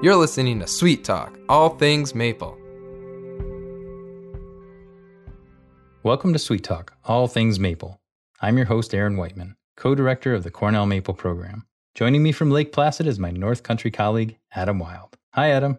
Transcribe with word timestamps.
You're 0.00 0.14
listening 0.14 0.60
to 0.60 0.68
Sweet 0.68 1.02
Talk, 1.02 1.36
all 1.48 1.70
things 1.70 2.14
maple. 2.14 2.56
Welcome 6.04 6.32
to 6.32 6.38
Sweet 6.38 6.62
Talk, 6.62 6.92
all 7.04 7.26
things 7.26 7.58
maple. 7.58 8.00
I'm 8.40 8.56
your 8.56 8.66
host, 8.66 8.94
Aaron 8.94 9.16
Wightman, 9.16 9.56
co 9.76 9.96
director 9.96 10.34
of 10.34 10.44
the 10.44 10.52
Cornell 10.52 10.86
Maple 10.86 11.14
Program. 11.14 11.66
Joining 11.96 12.22
me 12.22 12.30
from 12.30 12.52
Lake 12.52 12.70
Placid 12.70 13.08
is 13.08 13.18
my 13.18 13.32
North 13.32 13.64
Country 13.64 13.90
colleague, 13.90 14.38
Adam 14.54 14.78
Wild. 14.78 15.18
Hi, 15.30 15.50
Adam. 15.50 15.78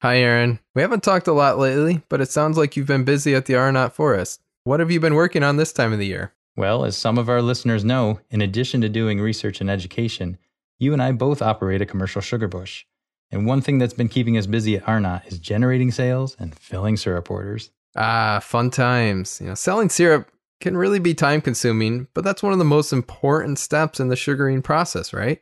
Hi, 0.00 0.16
Aaron. 0.16 0.60
We 0.74 0.80
haven't 0.80 1.02
talked 1.02 1.28
a 1.28 1.34
lot 1.34 1.58
lately, 1.58 2.00
but 2.08 2.22
it 2.22 2.30
sounds 2.30 2.56
like 2.56 2.74
you've 2.74 2.86
been 2.86 3.04
busy 3.04 3.34
at 3.34 3.44
the 3.44 3.56
Arnot 3.56 3.92
Forest. 3.92 4.40
What 4.64 4.80
have 4.80 4.90
you 4.90 4.98
been 4.98 5.14
working 5.14 5.42
on 5.42 5.58
this 5.58 5.74
time 5.74 5.92
of 5.92 5.98
the 5.98 6.06
year? 6.06 6.32
Well, 6.56 6.86
as 6.86 6.96
some 6.96 7.18
of 7.18 7.28
our 7.28 7.42
listeners 7.42 7.84
know, 7.84 8.20
in 8.30 8.40
addition 8.40 8.80
to 8.80 8.88
doing 8.88 9.20
research 9.20 9.60
and 9.60 9.68
education, 9.68 10.38
you 10.78 10.94
and 10.94 11.02
I 11.02 11.12
both 11.12 11.42
operate 11.42 11.82
a 11.82 11.86
commercial 11.86 12.22
sugar 12.22 12.48
bush. 12.48 12.86
And 13.30 13.46
one 13.46 13.60
thing 13.60 13.78
that's 13.78 13.94
been 13.94 14.08
keeping 14.08 14.38
us 14.38 14.46
busy 14.46 14.76
at 14.76 14.84
Arnot 14.84 15.26
is 15.26 15.38
generating 15.38 15.90
sales 15.90 16.36
and 16.38 16.58
filling 16.58 16.96
syrup 16.96 17.30
orders. 17.30 17.70
Ah, 17.96 18.40
fun 18.42 18.70
times. 18.70 19.40
You 19.40 19.48
know, 19.48 19.54
selling 19.54 19.90
syrup 19.90 20.30
can 20.60 20.76
really 20.76 20.98
be 20.98 21.14
time 21.14 21.40
consuming, 21.40 22.08
but 22.14 22.24
that's 22.24 22.42
one 22.42 22.52
of 22.52 22.58
the 22.58 22.64
most 22.64 22.92
important 22.92 23.58
steps 23.58 24.00
in 24.00 24.08
the 24.08 24.16
sugaring 24.16 24.62
process, 24.62 25.12
right? 25.12 25.40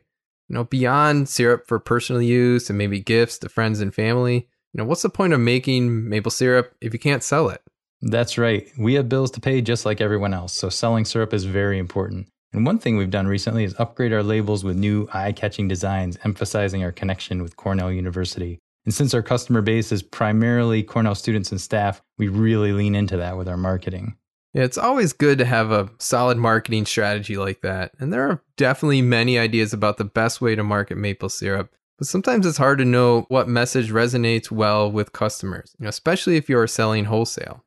You 0.49 0.53
know, 0.53 0.63
beyond 0.65 1.29
syrup 1.29 1.67
for 1.67 1.79
personal 1.79 2.21
use 2.21 2.69
and 2.69 2.77
maybe 2.77 2.99
gifts 2.99 3.37
to 3.39 3.49
friends 3.49 3.81
and 3.81 3.93
family, 3.93 4.47
you 4.73 4.77
know, 4.77 4.85
what's 4.85 5.01
the 5.01 5.09
point 5.09 5.33
of 5.33 5.39
making 5.39 6.07
maple 6.07 6.31
syrup 6.31 6.75
if 6.81 6.93
you 6.93 6.99
can't 6.99 7.23
sell 7.23 7.49
it? 7.49 7.61
That's 8.01 8.37
right. 8.37 8.67
We 8.77 8.93
have 8.93 9.09
bills 9.09 9.31
to 9.31 9.41
pay 9.41 9.61
just 9.61 9.85
like 9.85 10.01
everyone 10.01 10.33
else, 10.33 10.53
so 10.53 10.69
selling 10.69 11.05
syrup 11.05 11.33
is 11.33 11.45
very 11.45 11.79
important. 11.79 12.27
And 12.53 12.65
one 12.65 12.79
thing 12.79 12.97
we've 12.97 13.11
done 13.11 13.27
recently 13.27 13.63
is 13.63 13.75
upgrade 13.77 14.13
our 14.13 14.23
labels 14.23 14.63
with 14.63 14.77
new 14.77 15.07
eye 15.13 15.31
catching 15.31 15.67
designs, 15.67 16.17
emphasizing 16.23 16.83
our 16.83 16.91
connection 16.91 17.43
with 17.43 17.57
Cornell 17.57 17.91
University. 17.91 18.59
And 18.85 18.93
since 18.93 19.13
our 19.13 19.21
customer 19.21 19.61
base 19.61 19.91
is 19.91 20.01
primarily 20.01 20.81
Cornell 20.81 21.15
students 21.15 21.51
and 21.51 21.59
staff, 21.59 22.01
we 22.17 22.29
really 22.29 22.71
lean 22.71 22.95
into 22.95 23.17
that 23.17 23.37
with 23.37 23.49
our 23.49 23.57
marketing. 23.57 24.15
Yeah, 24.53 24.63
it's 24.63 24.77
always 24.77 25.11
good 25.11 25.37
to 25.39 25.45
have 25.45 25.71
a 25.71 25.89
solid 25.99 26.37
marketing 26.37 26.85
strategy 26.85 27.37
like 27.37 27.61
that. 27.61 27.91
And 27.99 28.13
there 28.13 28.23
are 28.29 28.41
definitely 28.55 29.01
many 29.01 29.37
ideas 29.37 29.73
about 29.73 29.97
the 29.97 30.05
best 30.05 30.39
way 30.39 30.55
to 30.55 30.63
market 30.63 30.97
maple 30.97 31.29
syrup. 31.29 31.73
But 31.97 32.07
sometimes 32.07 32.45
it's 32.45 32.57
hard 32.57 32.77
to 32.77 32.85
know 32.85 33.25
what 33.27 33.49
message 33.49 33.91
resonates 33.91 34.49
well 34.49 34.89
with 34.89 35.11
customers, 35.11 35.75
especially 35.81 36.37
if 36.37 36.47
you're 36.47 36.67
selling 36.67 37.05
wholesale. 37.05 37.65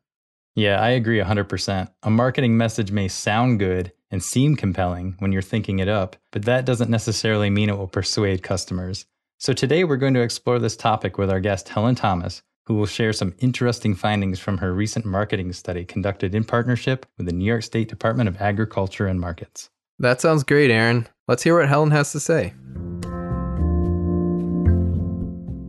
Yeah, 0.54 0.80
I 0.80 0.91
agree 0.91 1.19
100%. 1.19 1.91
A 2.02 2.10
marketing 2.10 2.56
message 2.56 2.91
may 2.91 3.08
sound 3.08 3.58
good 3.58 3.92
and 4.11 4.22
seem 4.22 4.56
compelling 4.56 5.14
when 5.19 5.33
you're 5.33 5.42
thinking 5.42 5.78
it 5.78 5.89
up, 5.89 6.16
but 6.33 6.44
that 6.44 6.64
doesn't 6.64 6.91
necessarily 6.91 7.50
mean 7.50 7.69
it 7.69 7.78
will 7.78 7.86
persuade 7.86 8.42
customers. 8.42 9.06
So 9.39 9.53
today 9.53 9.84
we're 9.84 9.97
going 9.97 10.14
to 10.14 10.22
explore 10.22 10.58
this 10.58 10.77
topic 10.77 11.16
with 11.16 11.30
our 11.30 11.41
guest, 11.41 11.69
Helen 11.69 11.94
Thomas, 11.94 12.42
who 12.66 12.75
will 12.75 12.86
share 12.86 13.12
some 13.12 13.34
interesting 13.38 13.94
findings 13.94 14.38
from 14.38 14.58
her 14.58 14.72
recent 14.75 15.05
marketing 15.05 15.53
study 15.53 15.84
conducted 15.84 16.34
in 16.34 16.44
partnership 16.44 17.06
with 17.16 17.27
the 17.27 17.33
New 17.33 17.44
York 17.44 17.62
State 17.62 17.88
Department 17.88 18.28
of 18.28 18.41
Agriculture 18.41 19.06
and 19.06 19.20
Markets. 19.20 19.70
That 19.98 20.20
sounds 20.20 20.44
great, 20.44 20.70
Aaron. 20.70 21.06
Let's 21.28 21.42
hear 21.42 21.58
what 21.58 21.69
Helen 21.69 21.91
has 21.91 22.12
to 22.12 22.20
say. 22.20 22.55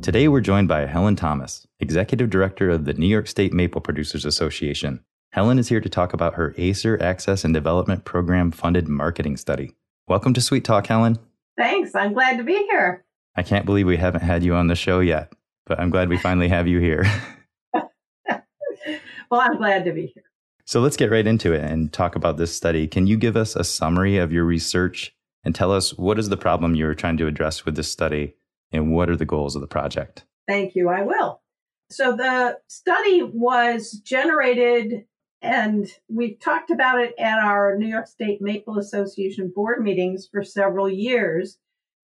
Today 0.02 0.28
we're 0.28 0.42
joined 0.42 0.68
by 0.68 0.88
Helen 0.88 1.16
Thomas, 1.16 1.68
Executive 1.80 2.30
Director 2.30 2.72
of 2.72 2.86
the 2.86 2.94
New 2.94 3.08
York 3.08 3.28
State 3.28 3.54
Maple 3.54 3.82
Producers 3.82 4.26
Association. 4.26 5.04
Helen 5.32 5.60
is 5.60 5.70
here 5.70 5.82
to 5.82 5.90
talk 5.90 6.14
about 6.14 6.36
her 6.36 6.54
ACER 6.58 7.02
Access 7.02 7.44
and 7.44 7.54
Development 7.54 8.06
Program 8.06 8.52
funded 8.52 8.88
marketing 8.88 9.38
study. 9.38 9.76
Welcome 10.08 10.34
to 10.34 10.42
Sweet 10.42 10.64
Talk, 10.64 10.88
Helen. 10.88 11.20
Thanks. 11.58 11.96
I'm 11.96 12.14
glad 12.14 12.38
to 12.38 12.44
be 12.44 12.68
here. 12.70 13.06
I 13.36 13.44
can't 13.44 13.66
believe 13.66 13.88
we 13.88 13.98
haven't 13.98 14.24
had 14.24 14.44
you 14.44 14.56
on 14.56 14.68
the 14.68 14.76
show 14.76 15.00
yet 15.00 15.34
but 15.72 15.80
I'm 15.80 15.90
glad 15.90 16.10
we 16.10 16.18
finally 16.18 16.50
have 16.50 16.68
you 16.68 16.80
here. 16.80 17.06
well, 17.74 19.40
I'm 19.40 19.56
glad 19.58 19.86
to 19.86 19.94
be 19.94 20.12
here. 20.14 20.24
So 20.66 20.82
let's 20.82 20.98
get 20.98 21.12
right 21.12 21.26
into 21.26 21.54
it 21.54 21.64
and 21.64 21.94
talk 21.94 22.18
about 22.18 22.36
this 22.36 22.54
study. 22.54 22.88
Can 22.88 23.08
you 23.08 23.16
give 23.16 23.38
us 23.38 23.56
a 23.56 23.64
summary 23.64 24.18
of 24.18 24.34
your 24.34 24.44
research 24.44 25.16
and 25.46 25.56
tell 25.56 25.72
us 25.72 25.98
what 25.98 26.20
is 26.20 26.28
the 26.28 26.36
problem 26.36 26.76
you 26.76 26.86
were 26.86 26.94
trying 26.94 27.16
to 27.18 27.28
address 27.28 27.64
with 27.64 27.78
this 27.78 27.90
study 27.90 28.36
and 28.72 28.94
what 28.94 29.10
are 29.10 29.16
the 29.16 29.26
goals 29.26 29.56
of 29.56 29.62
the 29.62 29.68
project? 29.68 30.26
Thank 30.46 30.76
you. 30.76 30.90
I 30.90 31.04
will. 31.04 31.42
So 31.90 32.18
the 32.18 32.58
study 32.68 33.24
was 33.24 33.92
generated 33.92 35.06
and 35.42 35.88
we've 36.08 36.40
talked 36.40 36.70
about 36.70 37.00
it 37.00 37.14
at 37.18 37.40
our 37.40 37.76
New 37.78 37.88
York 37.88 38.08
State 38.08 38.42
Maple 38.42 38.78
Association 38.78 39.52
board 39.54 39.84
meetings 39.84 40.28
for 40.32 40.44
several 40.44 40.90
years. 40.90 41.58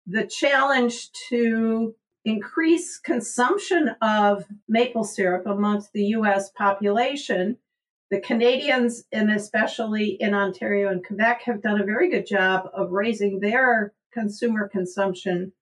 The 0.05 0.27
challenge 0.27 1.11
to 1.29 1.95
increase 2.23 2.99
consumption 2.99 3.95
of 4.01 4.45
maple 4.67 5.03
syrup 5.03 5.45
amongst 5.47 5.93
the 5.93 6.05
US 6.07 6.51
population. 6.51 7.57
The 8.11 8.19
Canadians, 8.19 9.05
and 9.11 9.31
especially 9.31 10.17
in 10.19 10.35
Ontario 10.35 10.89
and 10.89 11.05
Quebec, 11.05 11.41
have 11.43 11.61
done 11.63 11.81
a 11.81 11.85
very 11.85 12.09
good 12.09 12.27
job 12.27 12.69
of 12.73 12.91
raising 12.91 13.39
their 13.39 13.93
consumer 14.13 14.67
consumption 14.67 15.53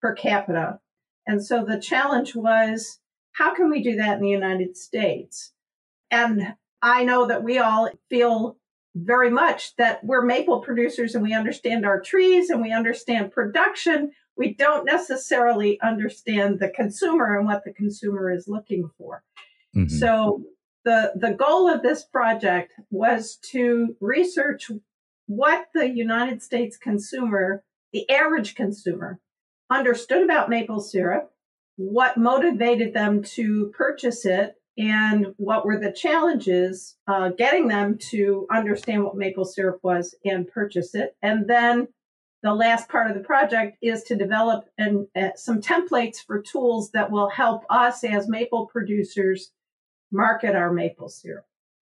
per 0.00 0.12
capita. 0.12 0.80
And 1.26 1.44
so 1.44 1.64
the 1.64 1.80
challenge 1.80 2.34
was 2.34 2.98
how 3.32 3.54
can 3.54 3.70
we 3.70 3.82
do 3.82 3.96
that 3.96 4.16
in 4.16 4.22
the 4.22 4.28
United 4.28 4.76
States? 4.76 5.52
And 6.10 6.54
I 6.82 7.04
know 7.04 7.26
that 7.26 7.42
we 7.42 7.58
all 7.58 7.88
feel 8.10 8.56
very 8.94 9.30
much 9.30 9.74
that 9.76 10.04
we're 10.04 10.24
maple 10.24 10.60
producers 10.60 11.14
and 11.14 11.22
we 11.22 11.32
understand 11.32 11.86
our 11.86 12.00
trees 12.00 12.50
and 12.50 12.60
we 12.60 12.72
understand 12.72 13.32
production 13.32 14.12
we 14.36 14.54
don't 14.54 14.84
necessarily 14.84 15.80
understand 15.80 16.58
the 16.58 16.68
consumer 16.68 17.36
and 17.36 17.46
what 17.46 17.64
the 17.64 17.72
consumer 17.72 18.30
is 18.30 18.48
looking 18.48 18.90
for. 18.96 19.22
Mm-hmm. 19.76 19.88
So 19.88 20.42
the 20.84 21.12
the 21.14 21.32
goal 21.32 21.68
of 21.68 21.82
this 21.82 22.02
project 22.02 22.72
was 22.90 23.36
to 23.50 23.96
research 24.00 24.70
what 25.26 25.68
the 25.74 25.88
United 25.88 26.42
States 26.42 26.76
consumer, 26.76 27.62
the 27.92 28.08
average 28.10 28.54
consumer, 28.54 29.20
understood 29.70 30.22
about 30.22 30.50
maple 30.50 30.80
syrup, 30.80 31.32
what 31.76 32.16
motivated 32.16 32.92
them 32.94 33.22
to 33.22 33.72
purchase 33.76 34.24
it, 34.26 34.56
and 34.78 35.34
what 35.36 35.64
were 35.64 35.78
the 35.78 35.92
challenges 35.92 36.96
uh, 37.06 37.30
getting 37.30 37.68
them 37.68 37.98
to 38.10 38.46
understand 38.50 39.04
what 39.04 39.16
maple 39.16 39.44
syrup 39.44 39.80
was 39.82 40.14
and 40.24 40.48
purchase 40.48 40.94
it, 40.94 41.16
and 41.22 41.48
then 41.48 41.88
the 42.42 42.54
last 42.54 42.88
part 42.88 43.08
of 43.08 43.16
the 43.16 43.22
project 43.22 43.78
is 43.80 44.02
to 44.04 44.16
develop 44.16 44.64
and 44.76 45.06
uh, 45.14 45.28
some 45.36 45.60
templates 45.60 46.16
for 46.26 46.42
tools 46.42 46.90
that 46.90 47.10
will 47.10 47.30
help 47.30 47.64
us 47.70 48.02
as 48.02 48.28
maple 48.28 48.66
producers 48.66 49.52
market 50.10 50.56
our 50.56 50.72
maple 50.72 51.08
syrup. 51.08 51.46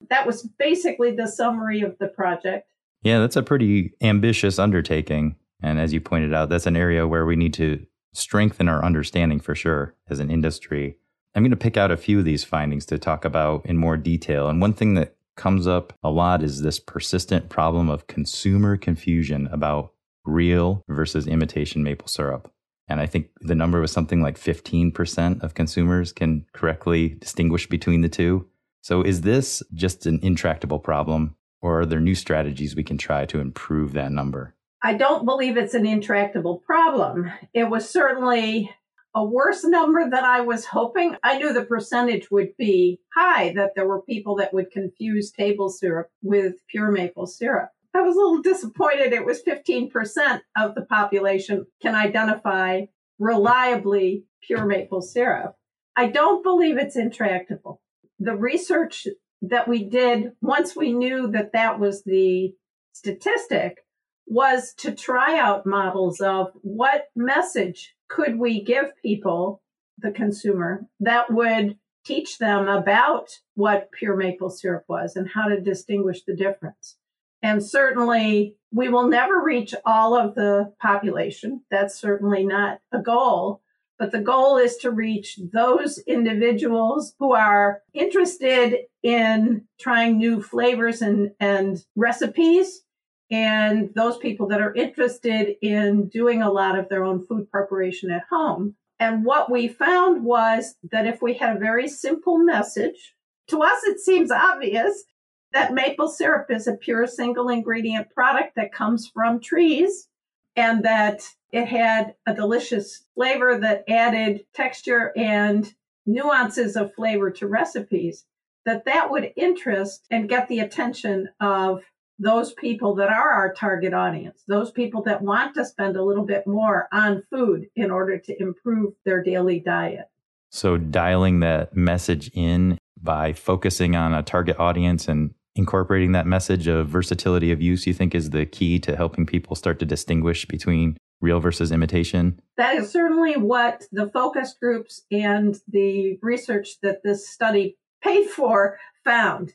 That 0.08 0.26
was 0.26 0.48
basically 0.58 1.12
the 1.12 1.26
summary 1.26 1.80
of 1.80 1.98
the 1.98 2.06
project. 2.06 2.68
Yeah, 3.02 3.18
that's 3.18 3.36
a 3.36 3.42
pretty 3.42 3.92
ambitious 4.00 4.58
undertaking. 4.58 5.36
And 5.62 5.80
as 5.80 5.92
you 5.92 6.00
pointed 6.00 6.32
out, 6.32 6.48
that's 6.48 6.66
an 6.66 6.76
area 6.76 7.08
where 7.08 7.26
we 7.26 7.36
need 7.36 7.54
to 7.54 7.84
strengthen 8.12 8.68
our 8.68 8.84
understanding 8.84 9.40
for 9.40 9.54
sure 9.54 9.94
as 10.08 10.20
an 10.20 10.30
industry. 10.30 10.96
I'm 11.36 11.42
going 11.42 11.50
to 11.50 11.56
pick 11.56 11.76
out 11.76 11.90
a 11.90 11.98
few 11.98 12.18
of 12.18 12.24
these 12.24 12.44
findings 12.44 12.86
to 12.86 12.98
talk 12.98 13.26
about 13.26 13.66
in 13.66 13.76
more 13.76 13.98
detail. 13.98 14.48
And 14.48 14.58
one 14.58 14.72
thing 14.72 14.94
that 14.94 15.16
comes 15.36 15.66
up 15.66 15.92
a 16.02 16.08
lot 16.08 16.42
is 16.42 16.62
this 16.62 16.80
persistent 16.80 17.50
problem 17.50 17.90
of 17.90 18.06
consumer 18.06 18.78
confusion 18.78 19.46
about 19.52 19.92
real 20.24 20.82
versus 20.88 21.26
imitation 21.26 21.82
maple 21.82 22.08
syrup. 22.08 22.50
And 22.88 23.02
I 23.02 23.06
think 23.06 23.28
the 23.42 23.54
number 23.54 23.82
was 23.82 23.92
something 23.92 24.22
like 24.22 24.40
15% 24.40 25.42
of 25.42 25.52
consumers 25.52 26.10
can 26.10 26.46
correctly 26.54 27.10
distinguish 27.10 27.68
between 27.68 28.00
the 28.00 28.08
two. 28.08 28.48
So 28.80 29.02
is 29.02 29.20
this 29.20 29.62
just 29.74 30.06
an 30.06 30.20
intractable 30.22 30.78
problem, 30.78 31.36
or 31.60 31.80
are 31.80 31.86
there 31.86 32.00
new 32.00 32.14
strategies 32.14 32.74
we 32.74 32.84
can 32.84 32.96
try 32.96 33.26
to 33.26 33.40
improve 33.40 33.92
that 33.92 34.10
number? 34.10 34.54
I 34.82 34.94
don't 34.94 35.26
believe 35.26 35.58
it's 35.58 35.74
an 35.74 35.84
intractable 35.84 36.58
problem. 36.58 37.30
It 37.52 37.64
was 37.64 37.90
certainly 37.90 38.70
a 39.16 39.24
worse 39.24 39.64
number 39.64 40.04
than 40.04 40.24
I 40.24 40.42
was 40.42 40.66
hoping. 40.66 41.16
I 41.24 41.38
knew 41.38 41.54
the 41.54 41.64
percentage 41.64 42.30
would 42.30 42.54
be 42.58 43.00
high, 43.14 43.54
that 43.54 43.70
there 43.74 43.88
were 43.88 44.02
people 44.02 44.36
that 44.36 44.52
would 44.52 44.70
confuse 44.70 45.32
table 45.32 45.70
syrup 45.70 46.10
with 46.22 46.56
pure 46.68 46.90
maple 46.90 47.26
syrup. 47.26 47.70
I 47.94 48.02
was 48.02 48.14
a 48.14 48.18
little 48.18 48.42
disappointed. 48.42 49.14
It 49.14 49.24
was 49.24 49.42
15% 49.42 50.42
of 50.58 50.74
the 50.74 50.82
population 50.82 51.64
can 51.80 51.94
identify 51.94 52.82
reliably 53.18 54.24
pure 54.46 54.66
maple 54.66 55.00
syrup. 55.00 55.56
I 55.96 56.08
don't 56.08 56.42
believe 56.42 56.76
it's 56.76 56.96
intractable. 56.96 57.80
The 58.18 58.36
research 58.36 59.06
that 59.40 59.66
we 59.66 59.84
did 59.84 60.32
once 60.42 60.76
we 60.76 60.92
knew 60.92 61.28
that 61.28 61.52
that 61.54 61.80
was 61.80 62.04
the 62.04 62.52
statistic 62.92 63.78
was 64.26 64.74
to 64.74 64.92
try 64.92 65.38
out 65.38 65.64
models 65.64 66.20
of 66.20 66.48
what 66.60 67.06
message 67.16 67.95
could 68.08 68.38
we 68.38 68.62
give 68.62 68.96
people, 69.02 69.62
the 69.98 70.10
consumer, 70.10 70.86
that 71.00 71.32
would 71.32 71.78
teach 72.04 72.38
them 72.38 72.68
about 72.68 73.40
what 73.54 73.90
pure 73.90 74.16
maple 74.16 74.50
syrup 74.50 74.84
was 74.88 75.16
and 75.16 75.28
how 75.28 75.48
to 75.48 75.60
distinguish 75.60 76.22
the 76.22 76.36
difference. 76.36 76.96
And 77.42 77.64
certainly, 77.64 78.56
we 78.72 78.88
will 78.88 79.08
never 79.08 79.40
reach 79.42 79.74
all 79.84 80.16
of 80.16 80.34
the 80.34 80.72
population. 80.80 81.62
That's 81.70 81.98
certainly 81.98 82.44
not 82.44 82.80
a 82.92 83.00
goal. 83.00 83.62
But 83.98 84.12
the 84.12 84.20
goal 84.20 84.58
is 84.58 84.76
to 84.78 84.90
reach 84.90 85.38
those 85.52 85.98
individuals 85.98 87.14
who 87.18 87.32
are 87.32 87.82
interested 87.94 88.80
in 89.02 89.64
trying 89.80 90.18
new 90.18 90.42
flavors 90.42 91.00
and, 91.00 91.30
and 91.40 91.82
recipes 91.94 92.82
and 93.30 93.90
those 93.94 94.18
people 94.18 94.46
that 94.48 94.60
are 94.60 94.74
interested 94.74 95.56
in 95.60 96.08
doing 96.08 96.42
a 96.42 96.50
lot 96.50 96.78
of 96.78 96.88
their 96.88 97.04
own 97.04 97.26
food 97.26 97.50
preparation 97.50 98.10
at 98.10 98.24
home. 98.30 98.76
And 98.98 99.24
what 99.24 99.50
we 99.50 99.68
found 99.68 100.24
was 100.24 100.76
that 100.90 101.06
if 101.06 101.20
we 101.20 101.34
had 101.34 101.56
a 101.56 101.60
very 101.60 101.88
simple 101.88 102.38
message, 102.38 103.14
to 103.48 103.62
us 103.62 103.82
it 103.84 104.00
seems 104.00 104.30
obvious 104.30 105.04
that 105.52 105.74
maple 105.74 106.08
syrup 106.08 106.46
is 106.50 106.66
a 106.66 106.74
pure 106.74 107.06
single 107.06 107.48
ingredient 107.48 108.10
product 108.10 108.54
that 108.56 108.72
comes 108.72 109.08
from 109.08 109.40
trees 109.40 110.08
and 110.54 110.84
that 110.84 111.22
it 111.52 111.66
had 111.66 112.14
a 112.26 112.34
delicious 112.34 113.04
flavor 113.14 113.58
that 113.58 113.84
added 113.88 114.44
texture 114.54 115.12
and 115.16 115.74
nuances 116.06 116.76
of 116.76 116.94
flavor 116.94 117.30
to 117.30 117.46
recipes 117.46 118.24
that 118.64 118.84
that 118.84 119.10
would 119.10 119.32
interest 119.36 120.06
and 120.10 120.28
get 120.28 120.48
the 120.48 120.58
attention 120.58 121.28
of 121.40 121.82
those 122.18 122.52
people 122.52 122.94
that 122.96 123.08
are 123.08 123.30
our 123.30 123.52
target 123.52 123.92
audience, 123.92 124.42
those 124.46 124.70
people 124.70 125.02
that 125.02 125.22
want 125.22 125.54
to 125.54 125.64
spend 125.64 125.96
a 125.96 126.02
little 126.02 126.24
bit 126.24 126.46
more 126.46 126.88
on 126.92 127.22
food 127.30 127.66
in 127.76 127.90
order 127.90 128.18
to 128.18 128.40
improve 128.40 128.94
their 129.04 129.22
daily 129.22 129.60
diet. 129.60 130.08
So, 130.50 130.78
dialing 130.78 131.40
that 131.40 131.76
message 131.76 132.30
in 132.32 132.78
by 133.02 133.32
focusing 133.32 133.94
on 133.94 134.14
a 134.14 134.22
target 134.22 134.58
audience 134.58 135.08
and 135.08 135.34
incorporating 135.54 136.12
that 136.12 136.26
message 136.26 136.66
of 136.66 136.88
versatility 136.88 137.50
of 137.50 137.60
use, 137.60 137.86
you 137.86 137.94
think 137.94 138.14
is 138.14 138.30
the 138.30 138.46
key 138.46 138.78
to 138.80 138.96
helping 138.96 139.26
people 139.26 139.56
start 139.56 139.78
to 139.80 139.86
distinguish 139.86 140.46
between 140.46 140.96
real 141.20 141.40
versus 141.40 141.72
imitation? 141.72 142.40
That 142.56 142.76
is 142.76 142.90
certainly 142.90 143.36
what 143.36 143.84
the 143.90 144.06
focus 144.06 144.54
groups 144.60 145.02
and 145.10 145.58
the 145.68 146.18
research 146.22 146.80
that 146.82 147.02
this 147.02 147.28
study 147.28 147.76
paid 148.02 148.28
for 148.28 148.78
found. 149.04 149.54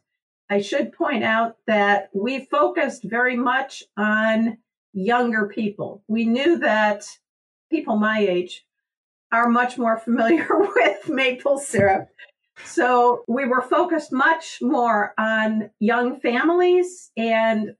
I 0.51 0.59
should 0.59 0.91
point 0.91 1.23
out 1.23 1.55
that 1.65 2.09
we 2.13 2.43
focused 2.43 3.05
very 3.05 3.37
much 3.37 3.83
on 3.95 4.57
younger 4.91 5.47
people. 5.47 6.03
We 6.09 6.25
knew 6.25 6.59
that 6.59 7.05
people 7.71 7.95
my 7.95 8.19
age 8.19 8.65
are 9.31 9.47
much 9.47 9.77
more 9.77 9.97
familiar 9.97 10.45
with 10.75 11.07
maple 11.07 11.57
syrup. 11.57 12.09
So 12.65 13.23
we 13.29 13.45
were 13.45 13.61
focused 13.61 14.11
much 14.11 14.57
more 14.61 15.13
on 15.17 15.69
young 15.79 16.19
families 16.19 17.11
and 17.15 17.75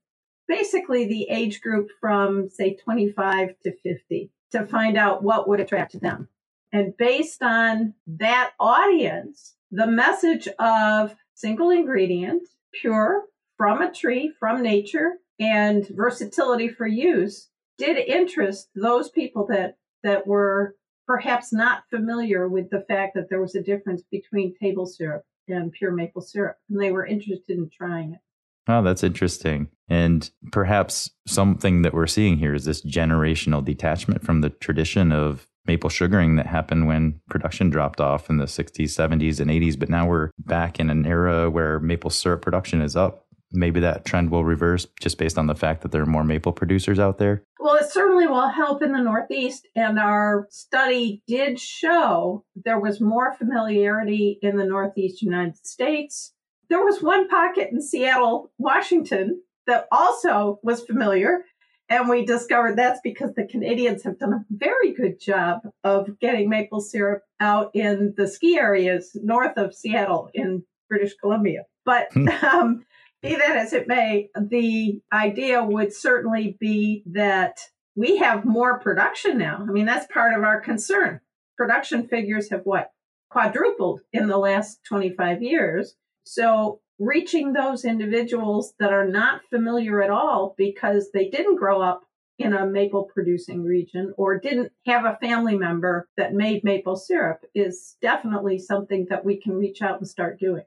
basically 0.48 1.10
the 1.10 1.28
age 1.30 1.60
group 1.60 1.90
from 2.00 2.48
say 2.48 2.78
25 2.78 3.50
to 3.66 3.74
50 3.84 4.32
to 4.54 4.66
find 4.66 4.98
out 4.98 5.24
what 5.24 5.50
would 5.50 5.60
attract 5.60 6.00
them. 6.00 6.30
And 6.72 6.96
based 6.96 7.44
on 7.44 7.96
that 8.08 8.52
audience, 8.62 9.56
the 9.72 9.88
message 9.88 10.48
of 10.58 11.14
single 11.34 11.70
ingredient 11.70 12.48
pure 12.74 13.24
from 13.58 13.82
a 13.82 13.92
tree, 13.92 14.34
from 14.40 14.62
nature, 14.62 15.14
and 15.40 15.88
versatility 15.90 16.70
for 16.70 16.88
use 16.88 17.50
did 17.78 17.98
interest 17.98 18.70
those 18.76 19.10
people 19.10 19.48
that, 19.48 19.78
that 20.04 20.28
were 20.28 20.76
perhaps 21.08 21.52
not 21.52 21.84
familiar 21.90 22.48
with 22.48 22.70
the 22.70 22.86
fact 22.88 23.16
that 23.16 23.30
there 23.30 23.42
was 23.42 23.56
a 23.56 23.64
difference 23.64 24.04
between 24.12 24.56
table 24.56 24.86
syrup 24.86 25.24
and 25.48 25.72
pure 25.72 25.92
maple 25.92 26.22
syrup, 26.22 26.58
and 26.70 26.80
they 26.80 26.92
were 26.92 27.06
interested 27.06 27.58
in 27.58 27.70
trying 27.70 28.14
it. 28.14 28.20
Oh, 28.68 28.84
that's 28.84 29.04
interesting. 29.04 29.70
And 29.90 30.30
perhaps 30.52 31.10
something 31.28 31.82
that 31.82 31.94
we're 31.94 32.08
seeing 32.08 32.38
here 32.38 32.54
is 32.54 32.66
this 32.66 32.82
generational 32.82 33.66
detachment 33.66 34.24
from 34.24 34.42
the 34.42 34.50
tradition 34.50 35.12
of 35.12 35.48
maple 35.66 35.90
sugaring 35.90 36.36
that 36.36 36.48
happened 36.48 36.88
when 36.88 37.20
production 37.30 37.70
dropped 37.70 38.02
off 38.02 38.30
in 38.30 38.38
the 38.38 38.46
60s, 38.46 38.90
70s, 38.90 39.40
and 39.40 39.52
80s. 39.52 39.78
But 39.78 39.90
now 39.90 40.08
we're 40.08 40.32
back 40.40 40.80
in 40.80 40.90
an 40.90 41.06
era 41.06 41.50
where 41.50 41.80
maple 41.80 42.10
syrup 42.10 42.42
production 42.42 42.82
is 42.82 42.96
up. 42.96 43.26
Maybe 43.54 43.82
that 43.82 44.06
trend 44.06 44.32
will 44.32 44.46
reverse 44.46 44.88
just 45.02 45.18
based 45.18 45.38
on 45.38 45.48
the 45.48 45.56
fact 45.56 45.82
that 45.82 45.92
there 45.92 46.02
are 46.02 46.08
more 46.08 46.24
maple 46.24 46.54
producers 46.54 47.00
out 47.00 47.18
there. 47.18 47.44
Well, 47.60 47.76
it 47.76 47.92
certainly 47.92 48.26
will 48.26 48.48
help 48.48 48.82
in 48.82 48.94
the 48.94 49.02
Northeast. 49.02 49.68
And 49.76 50.00
our 50.00 50.48
study 50.50 51.22
did 51.28 51.60
show 51.60 52.46
there 52.56 52.80
was 52.80 53.02
more 53.02 53.34
familiarity 53.34 54.40
in 54.42 54.56
the 54.56 54.66
Northeast 54.66 55.22
United 55.22 55.66
States. 55.68 56.34
There 56.70 56.84
was 56.84 57.04
one 57.04 57.28
pocket 57.28 57.70
in 57.72 57.82
Seattle, 57.82 58.52
Washington, 58.58 59.42
that 59.68 59.88
also 59.92 60.60
was 60.64 60.82
familiar. 60.82 61.46
And 61.92 62.08
we 62.08 62.26
discovered 62.26 62.78
that's 62.78 63.02
because 63.04 63.34
the 63.36 63.46
Canadians 63.46 64.04
have 64.04 64.18
done 64.18 64.32
a 64.32 64.46
very 64.50 64.94
good 64.94 65.20
job 65.20 65.60
of 65.84 66.18
getting 66.22 66.48
maple 66.48 66.80
syrup 66.80 67.24
out 67.42 67.70
in 67.74 68.14
the 68.16 68.30
ski 68.30 68.58
areas 68.58 69.12
north 69.22 69.58
of 69.58 69.76
Seattle 69.76 70.30
in 70.34 70.64
British 70.88 71.16
Columbia. 71.16 71.66
But 71.84 72.08
hmm. 72.14 72.30
um, 72.46 72.86
be 73.22 73.36
that 73.36 73.58
as 73.58 73.74
it 73.74 73.90
may, 73.90 74.30
the 74.40 75.02
idea 75.12 75.62
would 75.62 75.94
certainly 75.94 76.56
be 76.62 77.04
that 77.08 77.60
we 77.96 78.16
have 78.20 78.46
more 78.46 78.80
production 78.80 79.38
now. 79.38 79.58
I 79.60 79.70
mean, 79.70 79.86
that's 79.86 80.12
part 80.14 80.34
of 80.34 80.46
our 80.46 80.62
concern. 80.62 81.20
Production 81.58 82.08
figures 82.08 82.50
have 82.52 82.62
what? 82.64 82.92
Quadrupled 83.30 84.00
in 84.14 84.28
the 84.28 84.38
last 84.38 84.80
25 84.86 85.44
years. 85.44 85.96
So 86.24 86.80
reaching 87.02 87.54
those 87.54 87.84
individuals 87.84 88.76
that 88.80 88.94
are 88.94 89.08
not 89.08 89.42
familiar 89.50 90.04
at 90.04 90.12
all 90.12 90.54
because 90.56 91.10
they 91.12 91.28
didn't 91.30 91.56
grow 91.56 91.82
up 91.82 92.06
in 92.38 92.54
a 92.54 92.66
maple 92.66 93.10
producing 93.12 93.64
region 93.64 94.14
or 94.18 94.40
didn't 94.40 94.72
have 94.86 95.04
a 95.04 95.18
family 95.20 95.58
member 95.58 96.08
that 96.16 96.34
made 96.34 96.64
maple 96.64 96.96
syrup 96.96 97.44
is 97.56 97.98
definitely 98.04 98.60
something 98.60 99.08
that 99.10 99.26
we 99.26 99.36
can 99.42 99.54
reach 99.54 99.82
out 99.82 99.98
and 99.98 100.08
start 100.08 100.40
doing. 100.40 100.64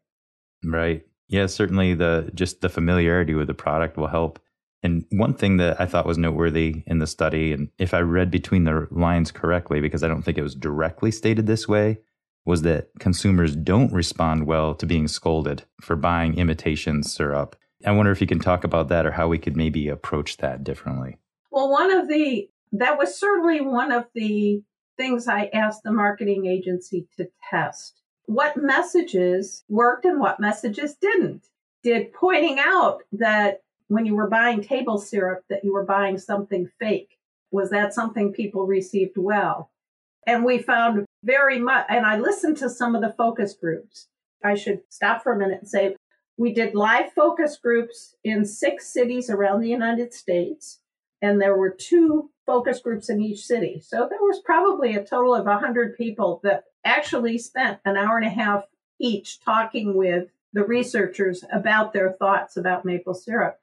Right. 0.64 1.02
Yeah, 1.28 1.46
certainly 1.46 1.94
the 1.94 2.30
just 2.34 2.60
the 2.60 2.68
familiarity 2.68 3.34
with 3.34 3.46
the 3.46 3.54
product 3.54 3.96
will 3.96 4.08
help. 4.08 4.40
And 4.82 5.04
one 5.10 5.34
thing 5.34 5.58
that 5.58 5.80
I 5.80 5.86
thought 5.86 6.04
was 6.04 6.18
noteworthy 6.18 6.82
in 6.86 6.98
the 6.98 7.06
study, 7.06 7.52
and 7.52 7.68
if 7.78 7.94
I 7.94 8.00
read 8.00 8.30
between 8.30 8.64
the 8.64 8.88
lines 8.90 9.30
correctly, 9.30 9.80
because 9.80 10.02
I 10.02 10.08
don't 10.08 10.22
think 10.22 10.36
it 10.36 10.42
was 10.42 10.54
directly 10.54 11.10
stated 11.12 11.46
this 11.46 11.68
way, 11.68 11.98
was 12.44 12.62
that 12.62 12.88
consumers 12.98 13.56
don't 13.56 13.92
respond 13.92 14.46
well 14.46 14.74
to 14.74 14.86
being 14.86 15.08
scolded 15.08 15.64
for 15.80 15.96
buying 15.96 16.36
imitation 16.38 17.02
syrup. 17.02 17.56
I 17.86 17.92
wonder 17.92 18.12
if 18.12 18.20
you 18.20 18.26
can 18.26 18.38
talk 18.38 18.64
about 18.64 18.88
that 18.88 19.06
or 19.06 19.12
how 19.12 19.28
we 19.28 19.38
could 19.38 19.56
maybe 19.56 19.88
approach 19.88 20.38
that 20.38 20.64
differently. 20.64 21.18
Well, 21.50 21.70
one 21.70 21.90
of 21.90 22.08
the, 22.08 22.48
that 22.72 22.98
was 22.98 23.18
certainly 23.18 23.60
one 23.60 23.92
of 23.92 24.06
the 24.14 24.62
things 24.96 25.28
I 25.28 25.50
asked 25.52 25.82
the 25.84 25.92
marketing 25.92 26.46
agency 26.46 27.06
to 27.16 27.28
test. 27.50 28.00
What 28.26 28.56
messages 28.56 29.64
worked 29.68 30.04
and 30.04 30.20
what 30.20 30.40
messages 30.40 30.94
didn't? 30.94 31.46
Did 31.82 32.12
pointing 32.12 32.58
out 32.58 33.02
that 33.12 33.62
when 33.88 34.06
you 34.06 34.14
were 34.14 34.28
buying 34.28 34.62
table 34.62 34.98
syrup 34.98 35.44
that 35.50 35.64
you 35.64 35.72
were 35.72 35.84
buying 35.84 36.18
something 36.18 36.70
fake, 36.78 37.18
was 37.50 37.70
that 37.70 37.94
something 37.94 38.32
people 38.32 38.66
received 38.66 39.16
well? 39.16 39.70
And 40.26 40.44
we 40.44 40.58
found 40.58 41.06
very 41.22 41.58
much, 41.58 41.86
and 41.88 42.06
I 42.06 42.18
listened 42.18 42.56
to 42.58 42.70
some 42.70 42.94
of 42.94 43.02
the 43.02 43.14
focus 43.16 43.54
groups. 43.54 44.08
I 44.44 44.54
should 44.54 44.80
stop 44.88 45.22
for 45.22 45.32
a 45.32 45.38
minute 45.38 45.60
and 45.60 45.68
say 45.68 45.96
we 46.36 46.52
did 46.52 46.74
live 46.74 47.12
focus 47.12 47.56
groups 47.56 48.16
in 48.24 48.44
six 48.44 48.92
cities 48.92 49.30
around 49.30 49.60
the 49.60 49.68
United 49.68 50.12
States, 50.12 50.80
and 51.22 51.40
there 51.40 51.56
were 51.56 51.70
two 51.70 52.30
focus 52.44 52.80
groups 52.80 53.08
in 53.08 53.22
each 53.22 53.44
city. 53.44 53.80
So 53.80 54.06
there 54.08 54.20
was 54.20 54.40
probably 54.44 54.94
a 54.94 55.04
total 55.04 55.34
of 55.34 55.46
100 55.46 55.96
people 55.96 56.40
that 56.42 56.64
actually 56.84 57.38
spent 57.38 57.78
an 57.84 57.96
hour 57.96 58.18
and 58.18 58.26
a 58.26 58.30
half 58.30 58.64
each 59.00 59.40
talking 59.40 59.96
with 59.96 60.28
the 60.52 60.64
researchers 60.64 61.44
about 61.52 61.92
their 61.92 62.12
thoughts 62.12 62.56
about 62.56 62.84
maple 62.84 63.14
syrup. 63.14 63.58